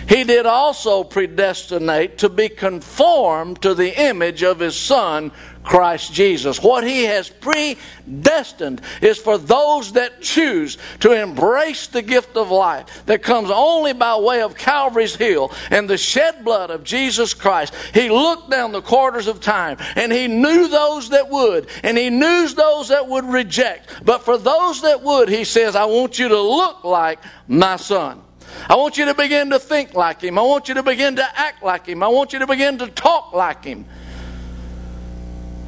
he 0.09 0.23
did 0.23 0.47
also 0.47 1.03
predestinate 1.03 2.19
to 2.19 2.29
be 2.29 2.49
conformed 2.49 3.61
to 3.63 3.75
the 3.75 4.01
image 4.01 4.43
of 4.43 4.61
his 4.61 4.77
Son, 4.77 5.33
Christ 5.67 6.13
Jesus. 6.13 6.63
What 6.63 6.85
he 6.85 7.03
has 7.05 7.29
predestined 7.29 8.81
is 9.03 9.19
for 9.19 9.37
those 9.37 9.93
that 9.95 10.23
choose 10.23 10.79
to 11.01 11.11
embrace 11.11 11.89
the 11.89 12.03
gift 12.03 12.37
of 12.37 12.53
life 12.53 13.05
that 13.07 13.25
comes 13.25 13.51
only 13.51 13.93
by 13.93 14.17
way 14.17 14.43
of 14.43 14.57
Calvary's 14.57 15.17
Hill 15.17 15.53
and 15.71 15.91
the 15.91 15.99
shed 15.99 16.45
blood 16.45 16.71
of 16.71 16.85
Jesus 16.85 17.35
Christ. 17.35 17.75
He 17.93 18.09
looked 18.09 18.49
down 18.49 18.71
the 18.71 18.81
quarters 18.81 19.27
of 19.27 19.41
time 19.41 19.77
and 19.97 20.13
he 20.13 20.29
knew 20.29 20.69
those 20.69 21.09
that 21.11 21.29
would 21.29 21.69
and 21.83 21.99
he 21.99 22.11
knew 22.11 22.47
those 22.49 22.89
that 22.89 23.09
would 23.09 23.25
reject. 23.25 24.05
But 24.05 24.23
for 24.23 24.39
those 24.39 24.83
that 24.83 25.03
would, 25.03 25.29
he 25.29 25.43
says, 25.43 25.75
I 25.75 25.87
want 25.87 26.17
you 26.17 26.29
to 26.29 26.41
look 26.41 26.85
like 26.85 27.19
my 27.49 27.75
son. 27.75 28.23
I 28.69 28.77
want 28.77 28.99
you 28.99 29.07
to 29.07 29.15
begin 29.15 29.51
to 29.51 29.59
think 29.59 29.95
like 29.95 30.23
Him. 30.23 30.39
I 30.39 30.43
want 30.43 30.69
you 30.69 30.75
to 30.75 30.83
begin 30.85 31.17
to 31.17 31.39
act 31.39 31.65
like 31.65 31.87
Him. 31.87 32.05
I 32.05 32.09
want 32.09 32.33
you 32.33 32.39
to 32.39 32.47
begin 32.47 32.79
to 32.79 32.87
talk 32.87 33.33
like 33.33 33.65
Him. 33.65 33.85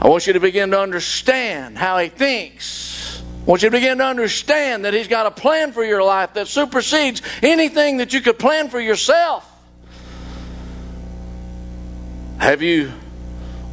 I 0.00 0.08
want 0.08 0.26
you 0.26 0.32
to 0.34 0.40
begin 0.40 0.70
to 0.70 0.80
understand 0.80 1.76
how 1.76 1.98
He 1.98 2.08
thinks. 2.08 3.20
I 3.20 3.44
want 3.44 3.62
you 3.62 3.70
to 3.70 3.76
begin 3.76 3.98
to 3.98 4.04
understand 4.04 4.84
that 4.84 4.94
He's 4.94 5.08
got 5.08 5.26
a 5.26 5.30
plan 5.30 5.72
for 5.72 5.84
your 5.84 6.02
life 6.02 6.34
that 6.34 6.46
supersedes 6.46 7.20
anything 7.42 7.96
that 7.96 8.12
you 8.12 8.20
could 8.20 8.38
plan 8.38 8.68
for 8.68 8.80
yourself. 8.80 9.44
Have 12.38 12.62
you, 12.62 12.92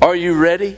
are 0.02 0.16
you 0.16 0.34
ready? 0.34 0.78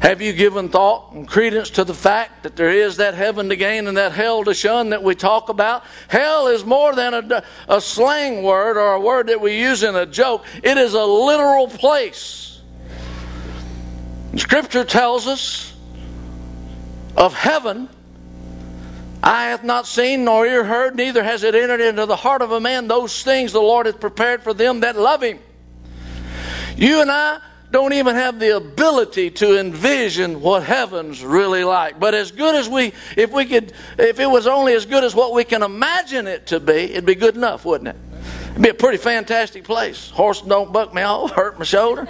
Have 0.00 0.20
you 0.20 0.32
given 0.32 0.68
thought 0.68 1.12
and 1.12 1.26
credence 1.26 1.70
to 1.70 1.84
the 1.84 1.94
fact 1.94 2.42
that 2.42 2.54
there 2.54 2.70
is 2.70 2.98
that 2.98 3.14
heaven 3.14 3.48
to 3.48 3.56
gain 3.56 3.86
and 3.86 3.96
that 3.96 4.12
hell 4.12 4.44
to 4.44 4.54
shun 4.54 4.90
that 4.90 5.02
we 5.02 5.14
talk 5.14 5.48
about? 5.48 5.84
Hell 6.08 6.48
is 6.48 6.64
more 6.64 6.94
than 6.94 7.14
a, 7.14 7.42
a 7.68 7.80
slang 7.80 8.42
word 8.42 8.76
or 8.76 8.94
a 8.94 9.00
word 9.00 9.28
that 9.28 9.40
we 9.40 9.58
use 9.58 9.82
in 9.82 9.94
a 9.94 10.06
joke, 10.06 10.44
it 10.62 10.76
is 10.76 10.94
a 10.94 11.04
literal 11.04 11.68
place. 11.68 12.55
Scripture 14.38 14.84
tells 14.84 15.26
us 15.26 15.74
of 17.16 17.34
heaven 17.34 17.88
Eye 19.26 19.46
hath 19.46 19.64
not 19.64 19.88
seen, 19.88 20.24
nor 20.24 20.46
ear 20.46 20.62
heard, 20.62 20.94
neither 20.94 21.24
has 21.24 21.42
it 21.42 21.56
entered 21.56 21.80
into 21.80 22.06
the 22.06 22.14
heart 22.14 22.42
of 22.42 22.52
a 22.52 22.60
man 22.60 22.86
those 22.86 23.24
things 23.24 23.52
the 23.52 23.60
Lord 23.60 23.86
hath 23.86 23.98
prepared 23.98 24.44
for 24.44 24.54
them 24.54 24.80
that 24.80 24.94
love 24.94 25.20
him. 25.20 25.40
You 26.76 27.00
and 27.00 27.10
I 27.10 27.40
don't 27.72 27.92
even 27.92 28.14
have 28.14 28.38
the 28.38 28.56
ability 28.56 29.30
to 29.32 29.58
envision 29.58 30.40
what 30.40 30.62
heaven's 30.62 31.24
really 31.24 31.64
like. 31.64 31.98
But 31.98 32.14
as 32.14 32.30
good 32.30 32.54
as 32.54 32.68
we, 32.68 32.92
if 33.16 33.32
we 33.32 33.46
could, 33.46 33.72
if 33.98 34.20
it 34.20 34.26
was 34.26 34.46
only 34.46 34.74
as 34.74 34.86
good 34.86 35.02
as 35.02 35.12
what 35.12 35.32
we 35.32 35.42
can 35.42 35.64
imagine 35.64 36.28
it 36.28 36.46
to 36.48 36.60
be, 36.60 36.74
it'd 36.74 37.04
be 37.04 37.16
good 37.16 37.34
enough, 37.34 37.64
wouldn't 37.64 37.88
it? 37.88 37.96
It'd 38.50 38.62
be 38.62 38.68
a 38.68 38.74
pretty 38.74 38.98
fantastic 38.98 39.64
place. 39.64 40.10
Horse 40.10 40.40
don't 40.40 40.72
buck 40.72 40.94
me 40.94 41.02
off, 41.02 41.32
hurt 41.32 41.58
my 41.58 41.64
shoulder. 41.64 42.06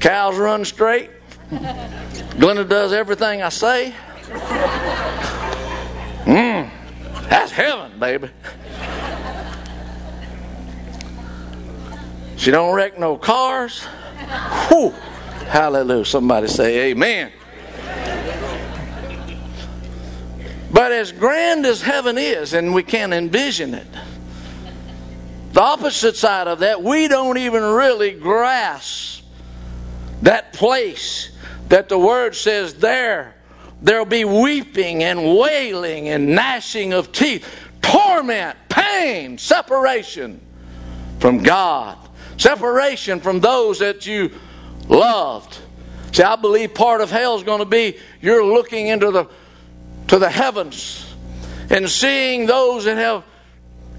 Cows 0.00 0.36
run 0.36 0.64
straight. 0.64 1.10
Glenda 1.50 2.68
does 2.68 2.92
everything 2.92 3.42
I 3.42 3.48
say. 3.48 3.94
Mmm, 6.24 6.70
that's 7.28 7.52
heaven, 7.52 7.98
baby. 7.98 8.30
She 12.36 12.50
don't 12.50 12.74
wreck 12.74 12.98
no 12.98 13.16
cars. 13.16 13.82
Whew. 14.68 14.90
Hallelujah. 15.48 16.04
Somebody 16.04 16.48
say 16.48 16.90
amen. 16.90 17.32
But 20.72 20.92
as 20.92 21.12
grand 21.12 21.64
as 21.64 21.80
heaven 21.80 22.18
is, 22.18 22.52
and 22.52 22.74
we 22.74 22.82
can't 22.82 23.14
envision 23.14 23.74
it, 23.74 23.86
the 25.52 25.62
opposite 25.62 26.16
side 26.16 26.48
of 26.48 26.58
that, 26.58 26.82
we 26.82 27.08
don't 27.08 27.38
even 27.38 27.62
really 27.62 28.10
grasp 28.10 29.24
that 30.22 30.52
place 30.52 31.30
that 31.68 31.88
the 31.88 31.98
word 31.98 32.34
says 32.34 32.74
there 32.74 33.34
there'll 33.82 34.04
be 34.04 34.24
weeping 34.24 35.02
and 35.02 35.36
wailing 35.38 36.08
and 36.08 36.34
gnashing 36.34 36.92
of 36.92 37.12
teeth, 37.12 37.46
torment, 37.82 38.56
pain, 38.68 39.38
separation 39.38 40.40
from 41.20 41.42
God, 41.42 41.96
separation 42.36 43.20
from 43.20 43.40
those 43.40 43.78
that 43.80 44.06
you 44.06 44.30
loved. 44.88 45.58
See, 46.12 46.22
I 46.22 46.36
believe 46.36 46.74
part 46.74 47.00
of 47.00 47.10
hell 47.10 47.36
is 47.36 47.42
going 47.42 47.58
to 47.58 47.66
be 47.66 47.98
you're 48.20 48.44
looking 48.44 48.86
into 48.86 49.10
the 49.10 49.26
to 50.08 50.18
the 50.18 50.30
heavens 50.30 51.14
and 51.68 51.90
seeing 51.90 52.46
those 52.46 52.84
that 52.84 52.96
have 52.96 53.24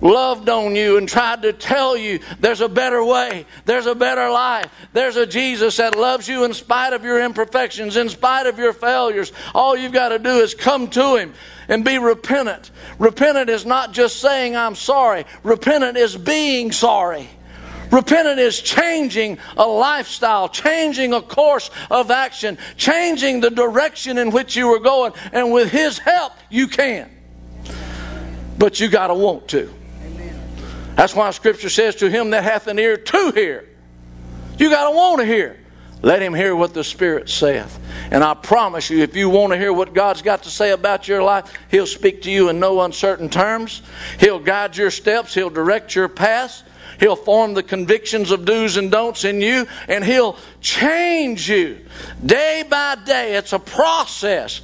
loved 0.01 0.49
on 0.49 0.75
you 0.75 0.97
and 0.97 1.07
tried 1.07 1.41
to 1.41 1.53
tell 1.53 1.97
you 1.97 2.19
there's 2.39 2.61
a 2.61 2.69
better 2.69 3.03
way, 3.03 3.45
there's 3.65 3.85
a 3.85 3.95
better 3.95 4.29
life, 4.29 4.71
there's 4.93 5.15
a 5.15 5.25
Jesus 5.25 5.77
that 5.77 5.97
loves 5.97 6.27
you 6.27 6.43
in 6.43 6.53
spite 6.53 6.93
of 6.93 7.03
your 7.03 7.23
imperfections, 7.23 7.97
in 7.97 8.09
spite 8.09 8.45
of 8.45 8.57
your 8.57 8.73
failures. 8.73 9.31
All 9.53 9.75
you've 9.75 9.93
got 9.93 10.09
to 10.09 10.19
do 10.19 10.37
is 10.39 10.53
come 10.53 10.89
to 10.89 11.15
Him 11.15 11.33
and 11.67 11.83
be 11.83 11.97
repentant. 11.97 12.71
Repentant 12.99 13.49
is 13.49 13.65
not 13.65 13.91
just 13.91 14.17
saying, 14.19 14.55
I'm 14.55 14.75
sorry, 14.75 15.25
repentant 15.43 15.97
is 15.97 16.15
being 16.15 16.71
sorry. 16.71 17.29
Repentant 17.91 18.39
is 18.39 18.61
changing 18.61 19.37
a 19.55 19.65
lifestyle, 19.65 20.49
changing 20.49 21.13
a 21.13 21.21
course 21.21 21.69
of 21.89 22.11
action, 22.11 22.57
changing 22.75 23.39
the 23.39 23.49
direction 23.49 24.17
in 24.17 24.31
which 24.31 24.57
you 24.57 24.67
were 24.67 24.79
going, 24.79 25.13
and 25.31 25.53
with 25.53 25.71
His 25.71 25.97
help, 25.97 26.33
you 26.49 26.67
can. 26.67 27.09
But 28.57 28.79
you 28.79 28.89
got 28.89 29.07
to 29.07 29.13
want 29.13 29.47
to. 29.49 29.73
That's 30.97 31.13
why 31.13 31.29
Scripture 31.29 31.69
says, 31.69 31.95
To 31.97 32.09
him 32.09 32.31
that 32.31 32.43
hath 32.43 32.65
an 32.65 32.79
ear 32.79 32.97
to 32.97 33.31
hear. 33.31 33.69
You 34.57 34.71
got 34.71 34.89
to 34.89 34.95
want 34.97 35.19
to 35.21 35.27
hear. 35.27 35.63
Let 36.01 36.23
him 36.23 36.33
hear 36.33 36.55
what 36.55 36.73
the 36.73 36.83
Spirit 36.83 37.29
saith. 37.29 37.79
And 38.09 38.23
I 38.23 38.33
promise 38.33 38.89
you, 38.89 39.03
if 39.03 39.15
you 39.15 39.29
want 39.29 39.53
to 39.53 39.59
hear 39.59 39.71
what 39.71 39.93
God's 39.93 40.23
got 40.23 40.43
to 40.43 40.49
say 40.49 40.71
about 40.71 41.07
your 41.07 41.21
life, 41.21 41.53
He'll 41.69 41.85
speak 41.85 42.23
to 42.23 42.31
you 42.31 42.49
in 42.49 42.59
no 42.59 42.81
uncertain 42.81 43.29
terms. 43.29 43.83
He'll 44.19 44.39
guide 44.39 44.75
your 44.75 44.89
steps, 44.89 45.35
He'll 45.35 45.51
direct 45.51 45.93
your 45.93 46.07
paths. 46.07 46.63
He'll 46.99 47.15
form 47.15 47.53
the 47.53 47.61
convictions 47.61 48.31
of 48.31 48.45
do's 48.45 48.75
and 48.75 48.89
don'ts 48.89 49.23
in 49.23 49.39
you, 49.39 49.67
and 49.87 50.03
He'll 50.03 50.35
change 50.61 51.47
you 51.47 51.85
day 52.25 52.63
by 52.67 52.95
day. 53.05 53.35
It's 53.35 53.53
a 53.53 53.59
process. 53.59 54.61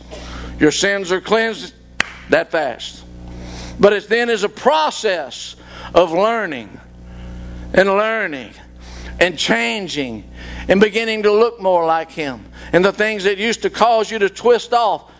Your 0.59 0.71
sins 0.71 1.11
are 1.11 1.21
cleansed 1.21 1.75
that 2.29 2.49
fast. 2.49 3.03
But 3.79 3.93
it 3.93 4.09
then 4.09 4.31
is 4.31 4.43
a 4.43 4.49
process 4.49 5.55
of 5.93 6.11
learning 6.11 6.79
and 7.73 7.89
learning 7.89 8.53
and 9.19 9.37
changing 9.37 10.29
and 10.67 10.79
beginning 10.79 11.23
to 11.23 11.31
look 11.31 11.61
more 11.61 11.85
like 11.85 12.11
Him. 12.11 12.45
And 12.71 12.83
the 12.83 12.91
things 12.93 13.25
that 13.25 13.37
used 13.37 13.61
to 13.63 13.69
cause 13.69 14.09
you 14.09 14.19
to 14.19 14.29
twist 14.29 14.73
off, 14.73 15.11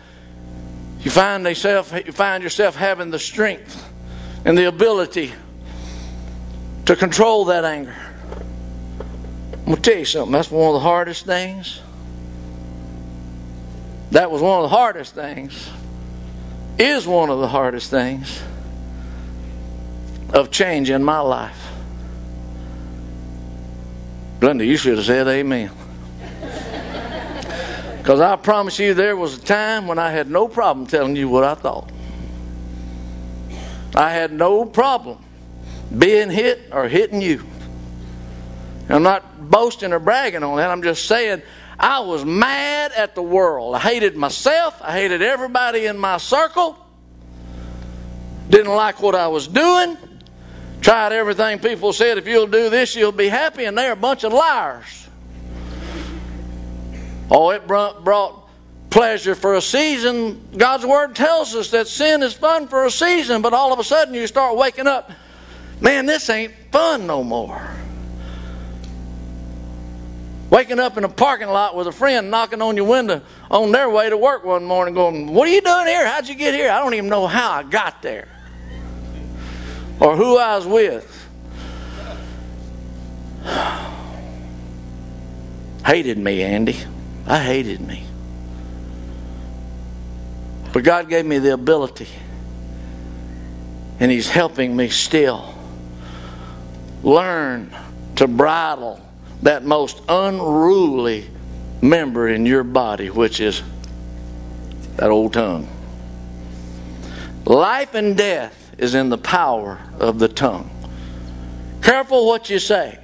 you 1.00 1.10
find, 1.10 1.44
yourself, 1.44 1.92
you 2.04 2.12
find 2.12 2.42
yourself 2.42 2.76
having 2.76 3.10
the 3.10 3.18
strength 3.18 3.90
and 4.44 4.56
the 4.56 4.66
ability 4.66 5.32
to 6.86 6.96
control 6.96 7.46
that 7.46 7.64
anger. 7.64 7.94
I'm 9.52 9.64
going 9.66 9.76
to 9.76 9.82
tell 9.82 9.98
you 9.98 10.04
something. 10.04 10.32
That's 10.32 10.50
one 10.50 10.68
of 10.68 10.74
the 10.74 10.80
hardest 10.80 11.24
things. 11.24 11.80
That 14.10 14.30
was 14.30 14.42
one 14.42 14.62
of 14.62 14.70
the 14.70 14.76
hardest 14.76 15.14
things. 15.14 15.70
Is 16.78 17.06
one 17.06 17.30
of 17.30 17.38
the 17.38 17.48
hardest 17.48 17.90
things 17.90 18.42
of 20.34 20.50
change 20.50 20.90
in 20.90 21.02
my 21.02 21.20
life. 21.20 21.70
Glenda, 24.40 24.66
you 24.66 24.76
should 24.76 24.98
have 24.98 25.06
said 25.06 25.26
amen. 25.28 25.70
Because 27.98 28.20
I 28.20 28.36
promise 28.36 28.78
you, 28.78 28.92
there 28.92 29.16
was 29.16 29.38
a 29.38 29.40
time 29.40 29.86
when 29.86 29.98
I 29.98 30.10
had 30.10 30.30
no 30.30 30.46
problem 30.46 30.86
telling 30.86 31.16
you 31.16 31.26
what 31.26 31.42
I 31.42 31.54
thought. 31.54 31.90
I 33.94 34.10
had 34.10 34.30
no 34.30 34.66
problem 34.66 35.24
being 35.96 36.28
hit 36.28 36.68
or 36.70 36.86
hitting 36.86 37.22
you. 37.22 37.42
I'm 38.90 39.02
not 39.02 39.50
boasting 39.50 39.94
or 39.94 39.98
bragging 39.98 40.42
on 40.42 40.58
that. 40.58 40.68
I'm 40.70 40.82
just 40.82 41.06
saying 41.06 41.40
I 41.78 42.00
was 42.00 42.26
mad 42.26 42.92
at 42.92 43.14
the 43.14 43.22
world. 43.22 43.74
I 43.74 43.78
hated 43.78 44.16
myself. 44.16 44.78
I 44.82 44.92
hated 44.92 45.22
everybody 45.22 45.86
in 45.86 45.96
my 45.96 46.18
circle. 46.18 46.76
Didn't 48.50 48.74
like 48.74 49.00
what 49.00 49.14
I 49.14 49.28
was 49.28 49.48
doing. 49.48 49.96
Tried 50.84 51.12
everything 51.12 51.60
people 51.60 51.94
said, 51.94 52.18
if 52.18 52.26
you'll 52.26 52.46
do 52.46 52.68
this, 52.68 52.94
you'll 52.94 53.10
be 53.10 53.30
happy, 53.30 53.64
and 53.64 53.76
they're 53.76 53.92
a 53.92 53.96
bunch 53.96 54.22
of 54.22 54.34
liars. 54.34 55.08
Oh, 57.30 57.48
it 57.48 57.66
brought 57.66 58.50
pleasure 58.90 59.34
for 59.34 59.54
a 59.54 59.62
season. 59.62 60.46
God's 60.54 60.84
Word 60.84 61.16
tells 61.16 61.54
us 61.54 61.70
that 61.70 61.88
sin 61.88 62.22
is 62.22 62.34
fun 62.34 62.68
for 62.68 62.84
a 62.84 62.90
season, 62.90 63.40
but 63.40 63.54
all 63.54 63.72
of 63.72 63.78
a 63.78 63.82
sudden 63.82 64.12
you 64.12 64.26
start 64.26 64.58
waking 64.58 64.86
up, 64.86 65.10
man, 65.80 66.04
this 66.04 66.28
ain't 66.28 66.52
fun 66.70 67.06
no 67.06 67.24
more. 67.24 67.66
Waking 70.50 70.80
up 70.80 70.98
in 70.98 71.04
a 71.04 71.08
parking 71.08 71.48
lot 71.48 71.74
with 71.74 71.86
a 71.86 71.92
friend 71.92 72.30
knocking 72.30 72.60
on 72.60 72.76
your 72.76 72.86
window 72.86 73.22
on 73.50 73.72
their 73.72 73.88
way 73.88 74.10
to 74.10 74.18
work 74.18 74.44
one 74.44 74.66
morning, 74.66 74.92
going, 74.92 75.32
What 75.32 75.48
are 75.48 75.50
you 75.50 75.62
doing 75.62 75.86
here? 75.86 76.06
How'd 76.06 76.28
you 76.28 76.34
get 76.34 76.52
here? 76.52 76.70
I 76.70 76.80
don't 76.80 76.92
even 76.92 77.08
know 77.08 77.26
how 77.26 77.52
I 77.52 77.62
got 77.62 78.02
there 78.02 78.28
or 80.00 80.16
who 80.16 80.38
I 80.38 80.56
was 80.56 80.66
with. 80.66 81.28
hated 85.86 86.18
me, 86.18 86.42
Andy. 86.42 86.76
I 87.26 87.38
hated 87.38 87.80
me. 87.80 88.04
But 90.72 90.82
God 90.82 91.08
gave 91.08 91.24
me 91.24 91.38
the 91.38 91.52
ability, 91.52 92.08
and 94.00 94.10
He's 94.10 94.28
helping 94.28 94.74
me 94.74 94.88
still 94.88 95.54
learn 97.02 97.74
to 98.16 98.26
bridle 98.26 99.00
that 99.42 99.64
most 99.64 100.02
unruly 100.08 101.30
member 101.80 102.28
in 102.28 102.46
your 102.46 102.64
body, 102.64 103.10
which 103.10 103.40
is 103.40 103.62
that 104.96 105.10
old 105.10 105.34
tongue. 105.34 105.68
Life 107.44 107.94
and 107.94 108.16
death 108.16 108.63
is 108.78 108.94
in 108.94 109.08
the 109.08 109.18
power 109.18 109.78
of 109.98 110.18
the 110.18 110.28
tongue. 110.28 110.70
Careful 111.82 112.26
what 112.26 112.48
you 112.50 112.58
say. 112.58 112.98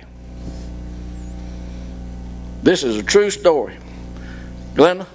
This 2.62 2.82
is 2.82 2.96
a 2.96 3.02
true 3.02 3.30
story. 3.30 3.76
Glenda, 4.74 5.06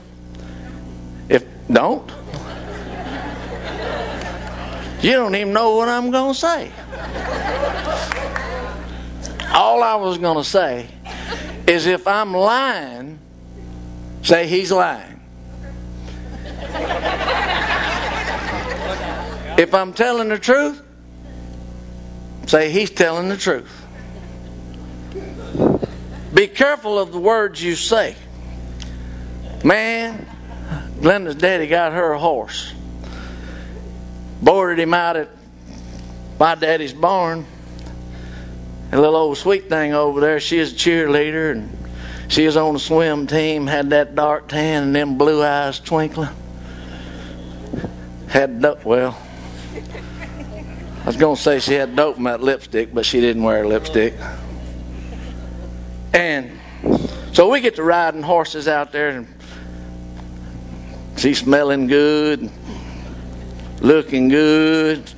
if 1.29 1.45
don't, 1.71 2.09
you 5.01 5.11
don't 5.11 5.35
even 5.35 5.53
know 5.53 5.75
what 5.75 5.87
I'm 5.87 6.11
going 6.11 6.33
to 6.33 6.39
say. 6.39 6.71
All 9.51 9.83
I 9.83 9.95
was 9.95 10.17
going 10.17 10.37
to 10.37 10.43
say 10.43 10.87
is 11.67 11.85
if 11.85 12.07
I'm 12.07 12.33
lying, 12.33 13.19
say 14.21 14.47
he's 14.47 14.71
lying. 14.71 15.14
If 19.57 19.73
I'm 19.73 19.93
telling 19.93 20.29
the 20.29 20.39
truth, 20.39 20.81
say 22.45 22.69
he's 22.69 22.91
telling 22.91 23.29
the 23.29 23.37
truth. 23.37 23.85
Be 26.33 26.47
careful 26.47 26.99
of 26.99 27.13
the 27.13 27.19
words 27.19 27.63
you 27.63 27.75
say. 27.75 28.15
Man, 29.63 30.27
Glenda's 30.99 31.35
daddy 31.35 31.67
got 31.67 31.93
her 31.93 32.11
a 32.11 32.19
horse. 32.19 32.73
Boarded 34.41 34.79
him 34.79 34.93
out 34.93 35.15
at 35.15 35.29
my 36.37 36.55
daddy's 36.55 36.91
barn. 36.91 37.45
A 38.91 38.99
little 38.99 39.15
old 39.15 39.37
sweet 39.37 39.69
thing 39.69 39.93
over 39.93 40.19
there. 40.19 40.41
She 40.41 40.57
is 40.57 40.73
a 40.73 40.75
cheerleader 40.75 41.53
and 41.53 41.75
she 42.27 42.45
was 42.45 42.57
on 42.57 42.73
the 42.73 42.79
swim 42.79 43.27
team, 43.27 43.67
had 43.67 43.91
that 43.91 44.15
dark 44.15 44.49
tan 44.49 44.83
and 44.83 44.95
them 44.95 45.17
blue 45.17 45.41
eyes 45.41 45.79
twinkling. 45.79 46.29
Had, 48.27 48.61
well, 48.83 49.17
I 49.75 51.05
was 51.05 51.17
going 51.17 51.35
to 51.35 51.41
say 51.41 51.59
she 51.59 51.73
had 51.73 51.95
dope 51.95 52.17
in 52.17 52.23
that 52.23 52.41
lipstick, 52.41 52.93
but 52.93 53.05
she 53.05 53.21
didn't 53.21 53.43
wear 53.43 53.67
lipstick. 53.67 54.13
And 56.13 56.59
so 57.33 57.49
we 57.49 57.61
get 57.61 57.75
to 57.75 57.83
riding 57.83 58.23
horses 58.23 58.67
out 58.67 58.91
there, 58.91 59.09
and 59.09 59.27
She's 61.17 61.39
smelling 61.39 61.87
good, 61.87 62.51
looking 63.79 64.27
good. 64.27 65.09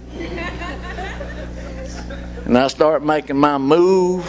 And 2.45 2.57
I 2.57 2.67
start 2.67 3.03
making 3.03 3.35
my 3.35 3.57
move. 3.57 4.25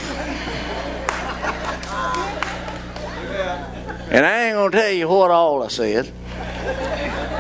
And 4.11 4.25
I 4.25 4.47
ain't 4.47 4.55
going 4.55 4.73
to 4.73 4.77
tell 4.77 4.91
you 4.91 5.09
what 5.09 5.31
all 5.31 5.63
I 5.63 5.69
said. 5.69 6.11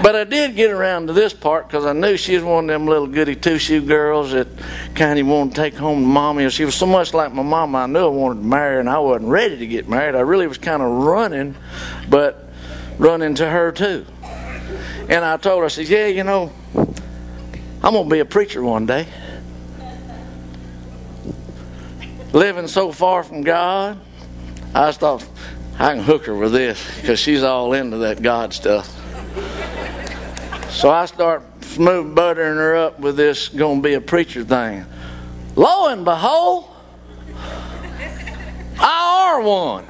But 0.09 0.17
I 0.17 0.25
did 0.25 0.57
get 0.57 0.71
around 0.71 1.09
to 1.09 1.13
this 1.13 1.35
part 1.35 1.69
because 1.69 1.85
I 1.85 1.93
knew 1.93 2.17
she 2.17 2.35
was 2.35 2.43
one 2.43 2.65
of 2.65 2.69
them 2.69 2.87
little 2.87 3.07
goody 3.07 3.37
two 3.37 3.59
shoe 3.59 3.83
girls 3.83 4.33
that 4.33 4.49
kind 4.95 5.19
of 5.19 5.27
wanted 5.27 5.55
to 5.55 5.61
take 5.61 5.75
home 5.75 6.03
mommy. 6.03 6.45
And 6.45 6.51
she 6.51 6.65
was 6.65 6.75
so 6.75 6.87
much 6.87 7.13
like 7.13 7.35
my 7.35 7.43
mama, 7.43 7.81
I 7.81 7.87
knew 7.87 8.07
I 8.07 8.09
wanted 8.09 8.41
to 8.41 8.47
marry 8.47 8.77
her, 8.77 8.81
and 8.81 8.89
I 8.89 9.01
wasn't 9.01 9.29
ready 9.29 9.59
to 9.59 9.67
get 9.67 9.87
married. 9.87 10.15
I 10.15 10.21
really 10.21 10.47
was 10.47 10.57
kind 10.57 10.83
of 10.83 10.91
running, 10.91 11.57
but 12.09 12.49
running 12.97 13.35
to 13.35 13.51
her 13.51 13.71
too. 13.71 14.07
And 15.11 15.27
I 15.27 15.37
told 15.37 15.59
her, 15.59 15.67
I 15.67 15.69
said, 15.69 15.89
Yeah, 15.89 16.07
you 16.07 16.25
know, 16.25 16.55
I'm 16.75 17.93
going 17.93 18.09
to 18.09 18.11
be 18.11 18.21
a 18.21 18.25
preacher 18.25 18.63
one 18.63 18.87
day. 18.87 19.07
Living 22.33 22.67
so 22.67 22.93
far 22.93 23.23
from 23.23 23.43
God, 23.43 24.01
I 24.75 24.91
thought 24.91 25.29
I 25.79 25.93
can 25.93 26.03
hook 26.03 26.25
her 26.25 26.35
with 26.35 26.53
this 26.53 26.83
because 26.99 27.21
she's 27.21 27.43
all 27.43 27.75
into 27.75 27.99
that 27.99 28.23
God 28.23 28.55
stuff. 28.55 28.95
So 30.71 30.91
I 30.91 31.07
start 31.07 31.43
smooth 31.65 32.15
buttering 32.15 32.57
her 32.57 32.77
up 32.77 33.01
with 33.01 33.17
this 33.17 33.49
going 33.49 33.83
to 33.83 33.89
be 33.89 33.95
a 33.95 34.01
preacher 34.01 34.45
thing. 34.45 34.85
Lo 35.57 35.89
and 35.89 36.05
behold, 36.05 36.67
I 38.81 39.33
are 39.33 39.41
one. 39.41 39.85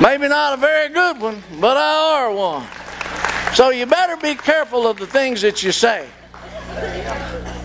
Maybe 0.00 0.28
not 0.28 0.54
a 0.54 0.56
very 0.56 0.88
good 0.88 1.20
one, 1.20 1.42
but 1.60 1.76
I 1.76 2.22
are 2.22 2.32
one. 2.32 2.66
So 3.54 3.70
you 3.70 3.86
better 3.86 4.16
be 4.16 4.34
careful 4.34 4.86
of 4.86 4.98
the 4.98 5.06
things 5.06 5.42
that 5.42 5.62
you 5.62 5.72
say. 5.72 6.08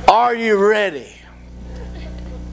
Are 0.07 0.35
you 0.35 0.57
ready? 0.57 1.11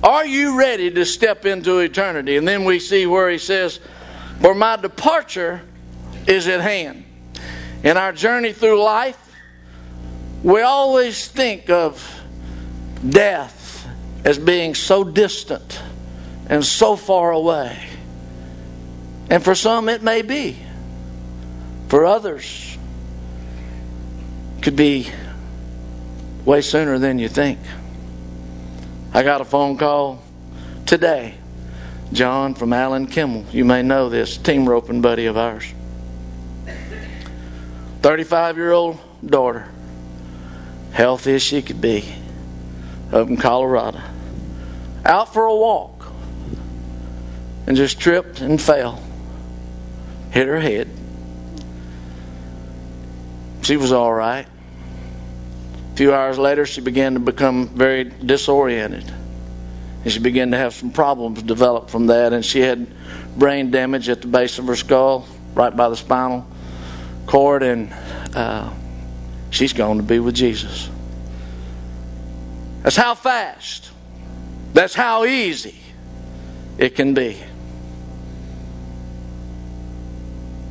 Are 0.02 0.26
you 0.26 0.58
ready 0.58 0.90
to 0.90 1.04
step 1.04 1.44
into 1.44 1.78
eternity? 1.78 2.36
And 2.36 2.46
then 2.46 2.64
we 2.64 2.78
see 2.78 3.06
where 3.06 3.30
he 3.30 3.38
says, 3.38 3.80
For 4.40 4.54
my 4.54 4.76
departure 4.76 5.62
is 6.26 6.48
at 6.48 6.60
hand. 6.60 7.01
In 7.83 7.97
our 7.97 8.12
journey 8.12 8.53
through 8.53 8.83
life, 8.83 9.18
we 10.42 10.61
always 10.61 11.27
think 11.29 11.71
of 11.71 12.21
death 13.09 13.88
as 14.25 14.38
being 14.38 14.75
so 14.75 15.03
distant 15.03 15.81
and 16.49 16.64
so 16.64 16.97
far 16.97 17.33
away. 17.33 17.77
And 19.31 19.42
for 19.42 19.55
some, 19.55 19.88
it 19.88 20.03
may 20.03 20.23
be. 20.23 20.59
For 21.88 22.07
others, 22.07 22.77
it 24.59 24.62
could 24.62 24.77
be 24.77 25.11
way 26.45 26.61
sooner 26.61 26.99
than 26.99 27.18
you 27.18 27.29
think. 27.29 27.59
I 29.12 29.23
got 29.23 29.40
a 29.40 29.45
phone 29.45 29.77
call 29.77 30.23
today. 30.87 31.35
John 32.12 32.55
from 32.55 32.73
Alan 32.73 33.07
Kimmel. 33.07 33.47
You 33.53 33.64
may 33.64 33.83
know 33.83 34.09
this, 34.09 34.37
team 34.37 34.68
roping 34.68 35.01
buddy 35.01 35.27
of 35.27 35.37
ours. 35.37 35.73
35 38.02 38.56
year 38.56 38.72
old 38.72 38.98
daughter, 39.24 39.68
healthy 40.92 41.34
as 41.34 41.42
she 41.42 41.62
could 41.62 41.80
be, 41.80 42.04
up 43.12 43.28
in 43.28 43.36
Colorado, 43.36 44.00
out 45.04 45.32
for 45.32 45.44
a 45.44 45.54
walk 45.54 46.06
and 47.66 47.76
just 47.76 48.00
tripped 48.00 48.40
and 48.40 48.60
fell, 48.60 49.00
hit 50.32 50.48
her 50.48 50.58
head. 50.58 50.88
She 53.62 53.76
was 53.76 53.92
all 53.92 54.12
right. 54.12 54.46
A 55.92 55.96
few 55.96 56.12
hours 56.12 56.38
later, 56.38 56.66
she 56.66 56.80
began 56.80 57.14
to 57.14 57.20
become 57.20 57.68
very 57.68 58.02
disoriented. 58.02 59.12
And 60.02 60.10
she 60.10 60.18
began 60.18 60.50
to 60.50 60.56
have 60.56 60.74
some 60.74 60.90
problems 60.90 61.44
develop 61.44 61.88
from 61.88 62.08
that, 62.08 62.32
and 62.32 62.44
she 62.44 62.58
had 62.58 62.88
brain 63.38 63.70
damage 63.70 64.08
at 64.08 64.20
the 64.20 64.26
base 64.26 64.58
of 64.58 64.66
her 64.66 64.74
skull, 64.74 65.28
right 65.54 65.74
by 65.76 65.88
the 65.88 65.96
spinal 65.96 66.48
cord, 67.26 67.62
and 67.62 67.92
uh, 68.35 68.72
she's 69.50 69.72
going 69.72 69.98
to 69.98 70.04
be 70.04 70.18
with 70.18 70.35
Jesus. 70.35 70.90
That's 72.82 72.96
how 72.96 73.14
fast, 73.14 73.90
that's 74.72 74.94
how 74.94 75.24
easy 75.24 75.76
it 76.78 76.94
can 76.94 77.14
be. 77.14 77.38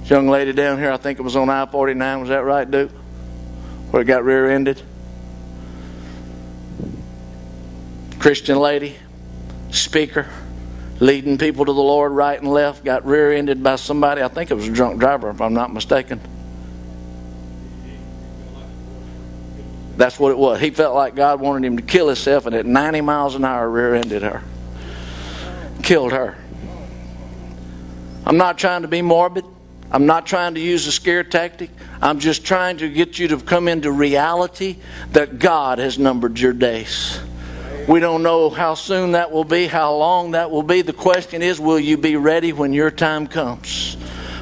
Young 0.05 0.27
lady 0.27 0.51
down 0.51 0.77
here, 0.77 0.91
I 0.91 0.97
think 0.97 1.19
it 1.19 1.21
was 1.21 1.37
on 1.37 1.49
I 1.49 1.65
49, 1.65 2.19
was 2.19 2.29
that 2.29 2.43
right, 2.43 2.69
Duke? 2.69 2.91
Where 3.91 4.01
it 4.01 4.05
got 4.05 4.25
rear 4.25 4.49
ended? 4.49 4.81
Christian 8.19 8.59
lady, 8.59 8.97
speaker, 9.71 10.27
leading 10.99 11.37
people 11.37 11.65
to 11.65 11.71
the 11.71 11.81
Lord 11.81 12.11
right 12.11 12.39
and 12.39 12.51
left, 12.51 12.83
got 12.83 13.05
rear 13.05 13.31
ended 13.31 13.63
by 13.63 13.77
somebody. 13.77 14.21
I 14.21 14.27
think 14.27 14.51
it 14.51 14.53
was 14.53 14.67
a 14.67 14.71
drunk 14.71 14.99
driver, 14.99 15.29
if 15.29 15.39
I'm 15.39 15.53
not 15.53 15.73
mistaken. 15.73 16.19
That's 20.01 20.19
what 20.19 20.31
it 20.31 20.37
was. 20.39 20.59
He 20.59 20.71
felt 20.71 20.95
like 20.95 21.13
God 21.13 21.39
wanted 21.39 21.67
him 21.67 21.77
to 21.77 21.83
kill 21.83 22.07
himself, 22.07 22.47
and 22.47 22.55
at 22.55 22.65
90 22.65 23.01
miles 23.01 23.35
an 23.35 23.45
hour, 23.45 23.69
rear 23.69 23.93
ended 23.93 24.23
her. 24.23 24.41
Killed 25.83 26.11
her. 26.11 26.35
I'm 28.25 28.37
not 28.37 28.57
trying 28.57 28.81
to 28.81 28.87
be 28.87 29.03
morbid. 29.03 29.45
I'm 29.91 30.07
not 30.07 30.25
trying 30.25 30.55
to 30.55 30.59
use 30.59 30.87
a 30.87 30.91
scare 30.91 31.23
tactic. 31.23 31.69
I'm 32.01 32.17
just 32.17 32.43
trying 32.43 32.77
to 32.77 32.89
get 32.89 33.19
you 33.19 33.27
to 33.27 33.37
come 33.37 33.67
into 33.67 33.91
reality 33.91 34.77
that 35.11 35.37
God 35.37 35.77
has 35.77 35.99
numbered 35.99 36.39
your 36.39 36.53
days. 36.53 37.19
We 37.87 37.99
don't 37.99 38.23
know 38.23 38.49
how 38.49 38.73
soon 38.73 39.11
that 39.11 39.31
will 39.31 39.43
be, 39.43 39.67
how 39.67 39.93
long 39.95 40.31
that 40.31 40.49
will 40.49 40.63
be. 40.63 40.81
The 40.81 40.93
question 40.93 41.43
is, 41.43 41.59
will 41.59 41.79
you 41.79 41.95
be 41.95 42.15
ready 42.15 42.53
when 42.53 42.73
your 42.73 42.89
time 42.89 43.27
comes? 43.27 43.97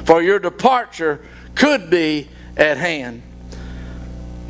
For 0.06 0.22
your 0.22 0.38
departure 0.38 1.20
could 1.54 1.90
be 1.90 2.28
at 2.56 2.78
hand. 2.78 3.24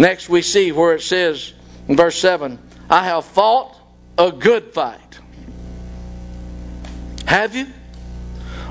Next, 0.00 0.30
we 0.30 0.40
see 0.40 0.72
where 0.72 0.94
it 0.94 1.02
says 1.02 1.52
in 1.86 1.94
verse 1.94 2.18
7 2.18 2.58
I 2.88 3.04
have 3.04 3.22
fought 3.26 3.76
a 4.16 4.32
good 4.32 4.72
fight. 4.72 5.18
Have 7.26 7.54
you? 7.54 7.66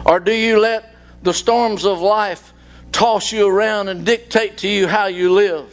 Or 0.07 0.19
do 0.19 0.33
you 0.33 0.59
let 0.59 0.91
the 1.21 1.31
storms 1.35 1.85
of 1.85 2.01
life 2.01 2.51
toss 2.91 3.31
you 3.31 3.47
around 3.47 3.89
and 3.89 4.03
dictate 4.03 4.57
to 4.57 4.67
you 4.67 4.87
how 4.87 5.05
you 5.05 5.31
live? 5.31 5.71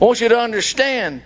I 0.00 0.04
want 0.04 0.20
you 0.20 0.28
to 0.28 0.38
understand 0.38 1.20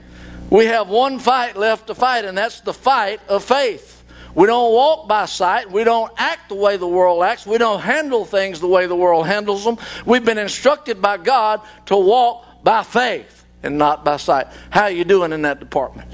we 0.48 0.64
have 0.64 0.88
one 0.88 1.18
fight 1.18 1.54
left 1.54 1.88
to 1.88 1.94
fight, 1.94 2.24
and 2.24 2.38
that's 2.38 2.62
the 2.62 2.72
fight 2.72 3.20
of 3.28 3.44
faith. 3.44 4.02
We 4.34 4.46
don't 4.46 4.72
walk 4.72 5.06
by 5.06 5.26
sight. 5.26 5.70
We 5.70 5.84
don't 5.84 6.10
act 6.16 6.48
the 6.48 6.54
way 6.54 6.78
the 6.78 6.88
world 6.88 7.22
acts. 7.22 7.44
We 7.44 7.58
don't 7.58 7.80
handle 7.80 8.24
things 8.24 8.58
the 8.58 8.68
way 8.68 8.86
the 8.86 8.96
world 8.96 9.26
handles 9.26 9.64
them. 9.64 9.76
We've 10.06 10.24
been 10.24 10.38
instructed 10.38 11.02
by 11.02 11.18
God 11.18 11.60
to 11.86 11.96
walk 11.98 12.64
by 12.64 12.84
faith 12.84 13.39
and 13.62 13.78
not 13.78 14.04
by 14.04 14.16
sight. 14.16 14.46
How 14.70 14.82
are 14.82 14.90
you 14.90 15.04
doing 15.04 15.32
in 15.32 15.42
that 15.42 15.60
department? 15.60 16.08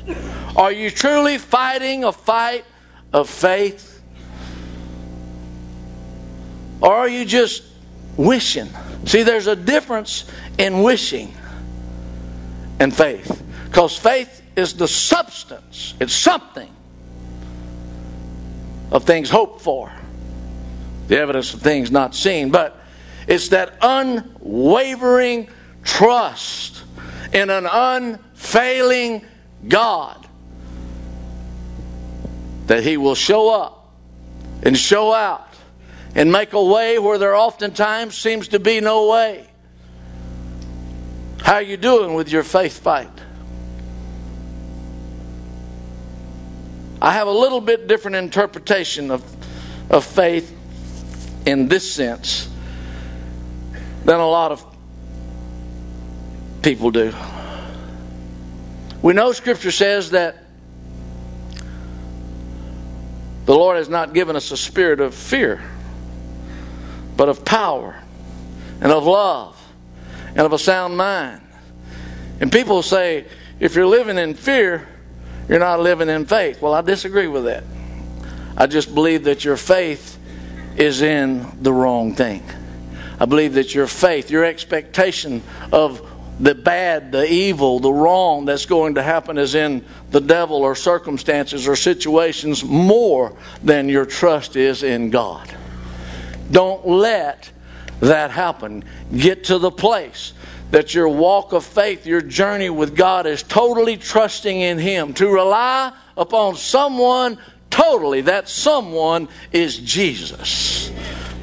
Are 0.56 0.72
you 0.72 0.90
truly 0.90 1.38
fighting 1.38 2.04
a 2.04 2.12
fight 2.12 2.64
of 3.12 3.28
faith? 3.28 4.02
Or 6.80 6.92
are 6.92 7.08
you 7.08 7.24
just 7.24 7.62
wishing? 8.16 8.68
See, 9.04 9.22
there's 9.22 9.46
a 9.46 9.56
difference 9.56 10.24
in 10.58 10.82
wishing 10.82 11.34
and 12.78 12.94
faith. 12.94 13.42
Because 13.66 13.96
faith 13.96 14.42
is 14.56 14.74
the 14.74 14.88
substance, 14.88 15.94
it's 16.00 16.14
something 16.14 16.70
of 18.90 19.04
things 19.04 19.30
hoped 19.30 19.60
for, 19.60 19.92
the 21.08 21.18
evidence 21.18 21.52
of 21.54 21.60
things 21.60 21.90
not 21.90 22.14
seen. 22.14 22.50
But 22.50 22.80
it's 23.26 23.48
that 23.48 23.74
unwavering 23.82 25.48
trust 25.82 26.84
in 27.32 27.50
an 27.50 27.66
unfailing 27.70 29.24
God 29.68 30.26
that 32.66 32.82
He 32.82 32.96
will 32.96 33.14
show 33.14 33.48
up 33.50 33.94
and 34.62 34.76
show 34.76 35.12
out 35.12 35.48
and 36.14 36.32
make 36.32 36.52
a 36.52 36.64
way 36.64 36.98
where 36.98 37.18
there 37.18 37.34
oftentimes 37.34 38.16
seems 38.16 38.48
to 38.48 38.58
be 38.58 38.80
no 38.80 39.08
way. 39.08 39.46
How 41.42 41.54
are 41.54 41.62
you 41.62 41.76
doing 41.76 42.14
with 42.14 42.30
your 42.30 42.42
faith 42.42 42.78
fight? 42.78 43.10
I 47.00 47.12
have 47.12 47.28
a 47.28 47.32
little 47.32 47.60
bit 47.60 47.86
different 47.86 48.16
interpretation 48.16 49.10
of, 49.10 49.22
of 49.90 50.04
faith 50.04 50.52
in 51.46 51.68
this 51.68 51.90
sense 51.90 52.48
than 54.04 54.18
a 54.18 54.26
lot 54.26 54.50
of 54.50 54.75
people 56.62 56.90
do. 56.90 57.12
We 59.02 59.12
know 59.12 59.32
Scripture 59.32 59.70
says 59.70 60.10
that 60.10 60.36
the 63.44 63.54
Lord 63.54 63.76
has 63.76 63.88
not 63.88 64.12
given 64.12 64.34
us 64.34 64.50
a 64.50 64.56
spirit 64.56 65.00
of 65.00 65.14
fear, 65.14 65.62
but 67.16 67.28
of 67.28 67.44
power 67.44 68.02
and 68.80 68.90
of 68.90 69.04
love 69.04 69.56
and 70.30 70.40
of 70.40 70.52
a 70.52 70.58
sound 70.58 70.96
mind. 70.96 71.42
And 72.40 72.50
people 72.50 72.82
say, 72.82 73.26
if 73.60 73.74
you're 73.74 73.86
living 73.86 74.18
in 74.18 74.34
fear, 74.34 74.86
you're 75.48 75.60
not 75.60 75.80
living 75.80 76.08
in 76.08 76.26
faith. 76.26 76.60
Well, 76.60 76.74
I 76.74 76.82
disagree 76.82 77.28
with 77.28 77.44
that. 77.44 77.64
I 78.56 78.66
just 78.66 78.94
believe 78.94 79.24
that 79.24 79.44
your 79.44 79.56
faith 79.56 80.18
is 80.76 81.00
in 81.02 81.62
the 81.62 81.72
wrong 81.72 82.14
thing. 82.14 82.42
I 83.18 83.24
believe 83.24 83.54
that 83.54 83.74
your 83.74 83.86
faith, 83.86 84.30
your 84.30 84.44
expectation 84.44 85.42
of 85.72 86.05
the 86.38 86.54
bad, 86.54 87.12
the 87.12 87.30
evil, 87.30 87.80
the 87.80 87.92
wrong 87.92 88.44
that's 88.44 88.66
going 88.66 88.96
to 88.96 89.02
happen 89.02 89.38
is 89.38 89.54
in 89.54 89.84
the 90.10 90.20
devil 90.20 90.58
or 90.58 90.74
circumstances 90.74 91.66
or 91.66 91.76
situations 91.76 92.62
more 92.62 93.34
than 93.62 93.88
your 93.88 94.04
trust 94.04 94.56
is 94.56 94.82
in 94.82 95.10
God. 95.10 95.54
Don't 96.50 96.86
let 96.86 97.50
that 98.00 98.30
happen. 98.30 98.84
Get 99.16 99.44
to 99.44 99.58
the 99.58 99.70
place 99.70 100.34
that 100.70 100.94
your 100.94 101.08
walk 101.08 101.52
of 101.52 101.64
faith, 101.64 102.06
your 102.06 102.20
journey 102.20 102.70
with 102.70 102.94
God 102.94 103.26
is 103.26 103.42
totally 103.42 103.96
trusting 103.96 104.60
in 104.60 104.78
Him. 104.78 105.14
To 105.14 105.28
rely 105.28 105.92
upon 106.16 106.56
someone 106.56 107.38
totally, 107.70 108.22
that 108.22 108.48
someone 108.48 109.28
is 109.52 109.78
Jesus. 109.78 110.90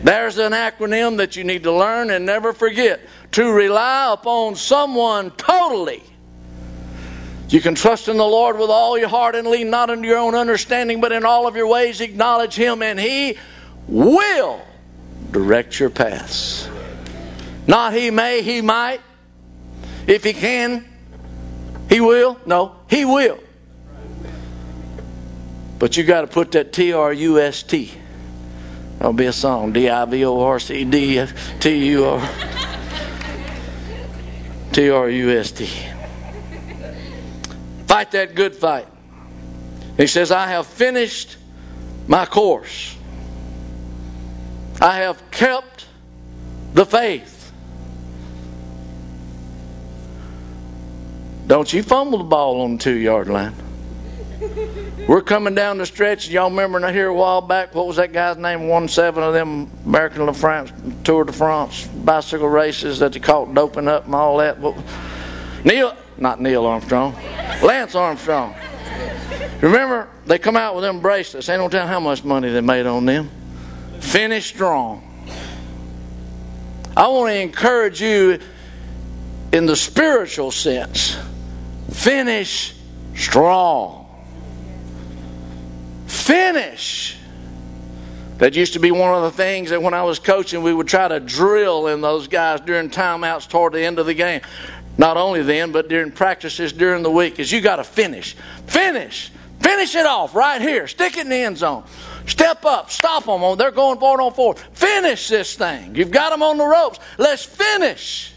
There's 0.03 0.38
an 0.38 0.51
acronym 0.51 1.17
that 1.17 1.36
you 1.36 1.43
need 1.43 1.63
to 1.63 1.71
learn 1.71 2.10
and 2.10 2.25
never 2.25 2.51
forget. 2.51 2.99
To 3.34 3.52
rely 3.52 4.13
upon 4.13 4.56
someone 4.56 5.32
totally. 5.32 6.04
You 7.50 7.62
can 7.62 7.76
trust 7.76 8.08
in 8.08 8.17
the 8.17 8.26
Lord 8.26 8.58
with 8.58 8.69
all 8.69 8.98
your 8.98 9.10
heart 9.10 9.36
and 9.36 9.48
lean 9.48 9.69
not 9.69 9.89
into 9.89 10.08
your 10.08 10.17
own 10.17 10.36
understanding, 10.36 11.02
but 11.02 11.12
in 11.12 11.26
all 11.26 11.48
of 11.48 11.56
your 11.56 11.67
ways 11.67 12.02
acknowledge 12.02 12.56
Him, 12.56 12.82
and 12.82 13.00
He 13.00 13.38
will 13.88 14.62
direct 15.32 15.80
your 15.80 15.89
paths. 15.89 16.67
Not 17.67 17.93
He 17.93 18.12
may, 18.12 18.41
He 18.41 18.62
might. 18.62 19.02
If 20.08 20.24
He 20.24 20.34
can, 20.34 20.86
He 21.89 22.00
will. 22.00 22.39
No, 22.46 22.76
He 22.89 23.06
will. 23.06 23.39
But 25.80 25.98
you 25.98 26.04
got 26.04 26.22
to 26.22 26.28
put 26.28 26.52
that 26.54 26.72
T 26.72 26.93
R 26.93 27.12
U 27.12 27.39
S 27.39 27.62
T 27.63 27.91
That'll 29.04 29.12
be 29.12 29.26
a 29.26 29.34
song. 29.34 29.74
D 29.74 29.89
I 29.89 30.06
V 30.06 30.24
O 30.24 30.39
R 30.39 30.60
C 30.60 30.86
D 30.86 31.26
T 31.60 31.89
U 31.89 32.06
R 32.06 32.30
T 34.74 34.90
R 34.90 35.08
U 35.08 35.30
S 35.30 35.52
T. 35.52 35.70
Fight 37.86 38.10
that 38.12 38.34
good 38.34 38.56
fight. 38.56 38.88
He 39.98 40.08
says, 40.08 40.32
I 40.32 40.48
have 40.48 40.66
finished 40.66 41.38
my 42.08 42.26
course. 42.26 42.98
I 44.82 44.98
have 44.98 45.30
kept 45.30 45.86
the 46.74 46.88
faith. 46.88 47.52
Don't 51.46 51.72
you 51.72 51.84
fumble 51.84 52.18
the 52.18 52.24
ball 52.24 52.62
on 52.62 52.78
the 52.78 52.84
two 52.84 52.96
yard 52.96 53.28
line. 53.28 53.54
We're 55.08 55.21
coming 55.21 55.53
down 55.53 55.77
the 55.77 55.86
stretch. 55.86 56.29
Y'all 56.29 56.49
remember 56.49 56.91
here 56.91 57.08
a 57.08 57.13
while 57.13 57.41
back? 57.41 57.75
What 57.75 57.88
was 57.88 57.97
that 57.97 58.13
guy's 58.13 58.38
name? 58.38 58.67
Won 58.67 58.88
seven 58.88 59.23
of 59.23 59.34
them 59.34 59.69
American 59.86 60.25
La 60.25 60.32
France 60.32 60.71
Tour 61.03 61.25
de 61.25 61.34
France 61.34 61.88
bicycle 61.88 62.47
races 62.47 62.99
that 62.99 63.13
they 63.13 63.19
caught 63.19 63.53
doping 63.53 63.88
up 63.88 64.06
and 64.06 64.15
all 64.15 64.38
that. 64.38 64.58
Neil, 65.63 65.95
not 66.17 66.41
Neil 66.41 66.65
Armstrong, 66.65 67.13
Lance 67.62 67.95
Armstrong. 67.95 68.56
Remember, 69.62 70.10
they 70.25 70.39
come 70.39 70.56
out 70.56 70.75
with 70.75 70.84
them 70.84 70.99
bracelets. 70.99 71.47
They 71.47 71.58
don't 71.58 71.69
tell 71.69 71.88
how 71.88 71.99
much 71.99 72.23
money 72.23 72.49
they 72.49 72.62
made 72.62 72.86
on 72.86 73.06
them. 73.06 73.29
Finish 73.99 74.47
strong. 74.47 75.10
I 76.95 77.08
want 77.08 77.29
to 77.29 77.39
encourage 77.39 78.01
you 78.01 78.39
in 79.51 79.65
the 79.65 79.75
spiritual 79.75 80.51
sense. 80.51 81.17
Finish 81.91 82.75
strong 83.15 84.03
finish. 86.13 87.17
That 88.38 88.56
used 88.56 88.73
to 88.73 88.80
be 88.80 88.91
one 88.91 89.13
of 89.13 89.23
the 89.23 89.32
things 89.32 89.69
that 89.69 89.82
when 89.82 89.93
I 89.93 90.04
was 90.04 90.19
coaching, 90.19 90.63
we 90.63 90.73
would 90.73 90.88
try 90.88 91.08
to 91.08 91.19
drill 91.19 91.88
in 91.88 92.02
those 92.02 92.28
guys 92.28 92.62
during 92.62 92.89
timeouts 92.89 93.47
toward 93.47 93.73
the 93.73 93.82
end 93.82 93.99
of 93.99 94.06
the 94.06 94.13
game. 94.13 94.41
Not 94.97 95.17
only 95.17 95.41
then, 95.41 95.71
but 95.71 95.88
during 95.88 96.12
practices 96.12 96.71
during 96.71 97.04
the 97.04 97.12
week, 97.12 97.39
is 97.39 97.52
you 97.52 97.62
got 97.62 97.78
to 97.78 97.84
finish. 97.84 98.36
Finish. 98.67 99.32
Finish 99.60 99.95
it 99.95 100.06
off 100.06 100.36
right 100.36 100.62
here. 100.62 100.88
Stick 100.88 101.17
it 101.17 101.21
in 101.21 101.30
the 101.30 101.38
end 101.38 101.58
zone. 101.58 101.84
Step 102.28 102.65
up. 102.65 102.91
Stop 102.91 103.26
them. 103.26 103.58
They're 103.58 103.71
going 103.71 103.99
forward 103.99 104.21
on 104.21 104.34
forward. 104.34 104.60
Finish 104.73 105.30
this 105.30 105.56
thing. 105.56 105.95
You've 105.95 106.12
got 106.12 106.32
them 106.32 106.43
on 106.43 106.58
the 106.58 106.65
ropes. 106.65 106.99
Let's 107.17 107.45
finish. 107.45 108.34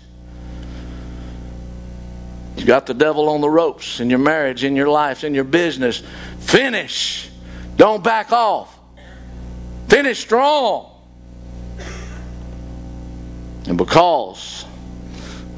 You've 2.56 2.66
got 2.66 2.86
the 2.86 2.94
devil 2.94 3.28
on 3.28 3.40
the 3.40 3.50
ropes 3.50 4.00
in 4.00 4.08
your 4.08 4.18
marriage, 4.18 4.64
in 4.64 4.76
your 4.76 4.88
life, 4.88 5.24
in 5.24 5.34
your 5.34 5.44
business. 5.44 6.02
Finish. 6.38 7.28
Don't 7.76 8.02
back 8.02 8.32
off. 8.32 8.78
Finish 9.88 10.20
strong. 10.20 10.92
And 13.66 13.76
because 13.76 14.64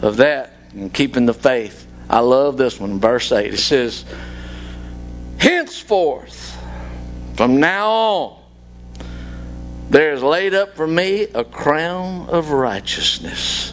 of 0.03 0.17
that 0.17 0.53
and 0.73 0.93
keeping 0.93 1.27
the 1.27 1.35
faith, 1.35 1.87
I 2.11 2.21
love 2.21 2.57
this 2.57 2.81
one, 2.81 2.99
verse 2.99 3.31
8. 3.31 3.55
It 3.55 3.59
says, 3.59 4.05
Henceforth, 5.39 6.57
from 7.37 7.61
now 7.61 7.91
on, 7.91 8.43
there 9.91 10.13
is 10.13 10.23
laid 10.23 10.55
up 10.55 10.75
for 10.75 10.87
me 10.87 11.23
a 11.35 11.45
crown 11.45 12.29
of 12.29 12.51
righteousness, 12.51 13.71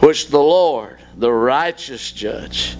which 0.00 0.28
the 0.28 0.40
Lord, 0.40 0.98
the 1.16 1.32
righteous 1.32 2.12
judge, 2.12 2.76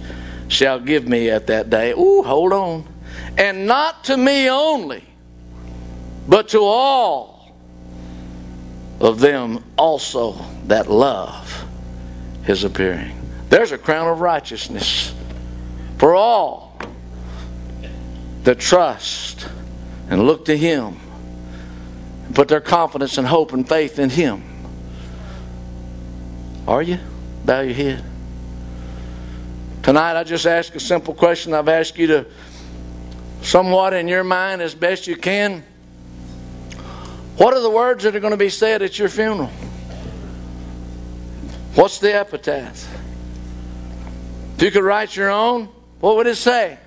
shall 0.49 0.81
give 0.81 1.07
me 1.07 1.31
at 1.31 1.47
that 1.47 1.71
day. 1.71 1.93
Ooh, 1.93 2.23
hold 2.23 2.53
on 2.53 2.96
and 3.37 3.67
not 3.67 4.05
to 4.05 4.17
me 4.17 4.49
only, 4.49 5.05
but 6.29 6.49
to 6.49 6.61
all 6.61 7.55
of 9.01 9.21
them 9.21 9.63
also 9.77 10.33
that 10.67 10.91
love 10.91 11.65
his 12.45 12.65
appearing. 12.65 13.13
There's 13.49 13.73
a 13.73 13.79
crown 13.79 14.09
of 14.09 14.21
righteousness 14.21 15.15
for 15.99 16.15
all 16.15 16.79
that 18.45 18.59
trust 18.59 19.49
and 20.09 20.27
look 20.27 20.45
to 20.47 20.57
him 20.57 20.97
and 22.27 22.35
put 22.35 22.49
their 22.49 22.61
confidence 22.61 23.19
and 23.19 23.27
hope 23.27 23.53
and 23.53 23.69
faith 23.69 23.99
in 23.99 24.11
him. 24.11 24.43
Are 26.67 26.83
you? 26.83 26.99
Bow 27.45 27.61
your 27.61 27.75
head. 27.75 28.05
Tonight, 29.83 30.19
I 30.19 30.25
just 30.25 30.47
ask 30.47 30.75
a 30.75 30.81
simple 30.81 31.15
question. 31.15 31.55
I've 31.55 31.69
asked 31.69 31.97
you 31.97 32.09
to 32.09 32.27
somewhat 33.47 33.95
in 33.95 34.09
your 34.09 34.25
mind 34.25 34.61
as 34.61 34.75
best 34.75 35.07
you 35.07 35.17
can. 35.17 35.63
What 37.37 37.55
are 37.55 37.61
the 37.61 37.71
words 37.71 38.03
that 38.03 38.17
are 38.17 38.21
going 38.21 38.33
to 38.33 38.37
be 38.37 38.51
said 38.51 38.83
at 38.83 38.99
your 38.99 39.09
funeral? 39.09 39.51
What's 41.77 42.01
the 42.01 42.13
epitaph? 42.13 42.89
If 44.57 44.63
you 44.63 44.71
could 44.71 44.83
write 44.83 45.15
your 45.15 45.31
own, 45.31 45.69
what 46.01 46.17
would 46.17 46.27
it 46.27 46.37
say? 46.37 46.79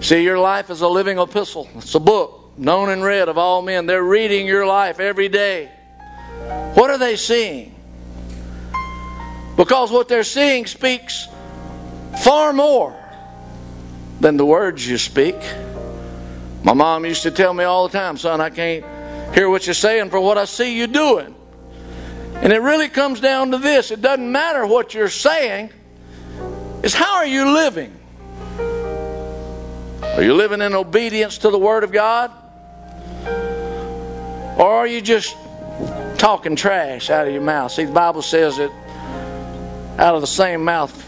See, 0.00 0.22
your 0.22 0.38
life 0.38 0.68
is 0.68 0.82
a 0.82 0.88
living 0.88 1.18
epistle. 1.18 1.68
It's 1.76 1.94
a 1.94 2.00
book 2.00 2.52
known 2.58 2.90
and 2.90 3.02
read 3.02 3.28
of 3.28 3.38
all 3.38 3.62
men. 3.62 3.86
They're 3.86 4.02
reading 4.02 4.46
your 4.46 4.66
life 4.66 5.00
every 5.00 5.28
day. 5.28 5.70
What 6.74 6.90
are 6.90 6.98
they 6.98 7.16
seeing? 7.16 7.74
Because 9.56 9.90
what 9.90 10.08
they're 10.08 10.22
seeing 10.22 10.66
speaks 10.66 11.28
far 12.22 12.52
more 12.52 13.07
than 14.20 14.36
the 14.36 14.46
words 14.46 14.86
you 14.86 14.98
speak. 14.98 15.36
My 16.62 16.72
mom 16.72 17.04
used 17.04 17.22
to 17.22 17.30
tell 17.30 17.54
me 17.54 17.64
all 17.64 17.88
the 17.88 17.96
time, 17.96 18.16
son, 18.16 18.40
I 18.40 18.50
can't 18.50 18.84
hear 19.34 19.48
what 19.48 19.66
you're 19.66 19.74
saying 19.74 20.10
for 20.10 20.20
what 20.20 20.38
I 20.38 20.44
see 20.44 20.76
you 20.76 20.86
doing. 20.86 21.34
And 22.34 22.52
it 22.52 22.60
really 22.60 22.88
comes 22.88 23.20
down 23.20 23.50
to 23.52 23.58
this 23.58 23.90
it 23.90 24.00
doesn't 24.00 24.30
matter 24.30 24.66
what 24.66 24.94
you're 24.94 25.08
saying, 25.08 25.70
it's 26.82 26.94
how 26.94 27.16
are 27.16 27.26
you 27.26 27.52
living? 27.52 27.94
Are 28.58 30.22
you 30.22 30.34
living 30.34 30.62
in 30.62 30.74
obedience 30.74 31.38
to 31.38 31.50
the 31.50 31.58
Word 31.58 31.84
of 31.84 31.92
God? 31.92 32.32
Or 34.58 34.66
are 34.66 34.86
you 34.86 35.00
just 35.00 35.36
talking 36.18 36.56
trash 36.56 37.10
out 37.10 37.28
of 37.28 37.32
your 37.32 37.42
mouth? 37.42 37.70
See, 37.70 37.84
the 37.84 37.92
Bible 37.92 38.22
says 38.22 38.56
that 38.56 38.70
out 39.98 40.16
of 40.16 40.20
the 40.20 40.26
same 40.26 40.64
mouth 40.64 41.04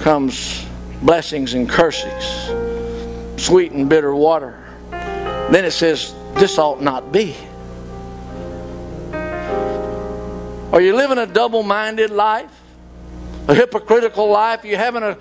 comes 0.00 0.66
blessings 1.02 1.54
and 1.54 1.68
cursings, 1.68 2.24
sweet 3.42 3.72
and 3.72 3.88
bitter 3.88 4.14
water. 4.14 4.58
Then 4.90 5.64
it 5.64 5.72
says, 5.72 6.14
This 6.34 6.58
ought 6.58 6.80
not 6.80 7.12
be. 7.12 7.36
Are 10.72 10.80
you 10.80 10.96
living 10.96 11.18
a 11.18 11.26
double 11.26 11.62
minded 11.62 12.10
life? 12.10 12.50
A 13.48 13.54
hypocritical 13.54 14.30
life? 14.30 14.64
Are 14.64 14.68
you 14.68 14.76
having 14.76 15.02
a 15.02 15.18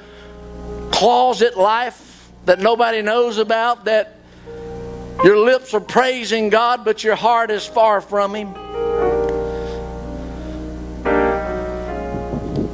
closet 0.91 1.58
life 1.58 2.32
that 2.46 2.60
nobody 2.60 3.02
knows 3.02 3.38
about? 3.38 3.86
That 3.86 4.15
your 5.24 5.38
lips 5.38 5.74
are 5.74 5.82
praising 5.82 6.50
God, 6.50 6.86
but 6.86 7.04
your 7.04 7.15
heart 7.15 7.52
is 7.52 7.65
far 7.65 8.00
from 8.00 8.36
Him? 8.36 8.54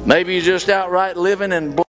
Maybe 0.06 0.34
you're 0.34 0.42
just 0.42 0.68
outright 0.68 1.16
living 1.16 1.52
in 1.52 1.78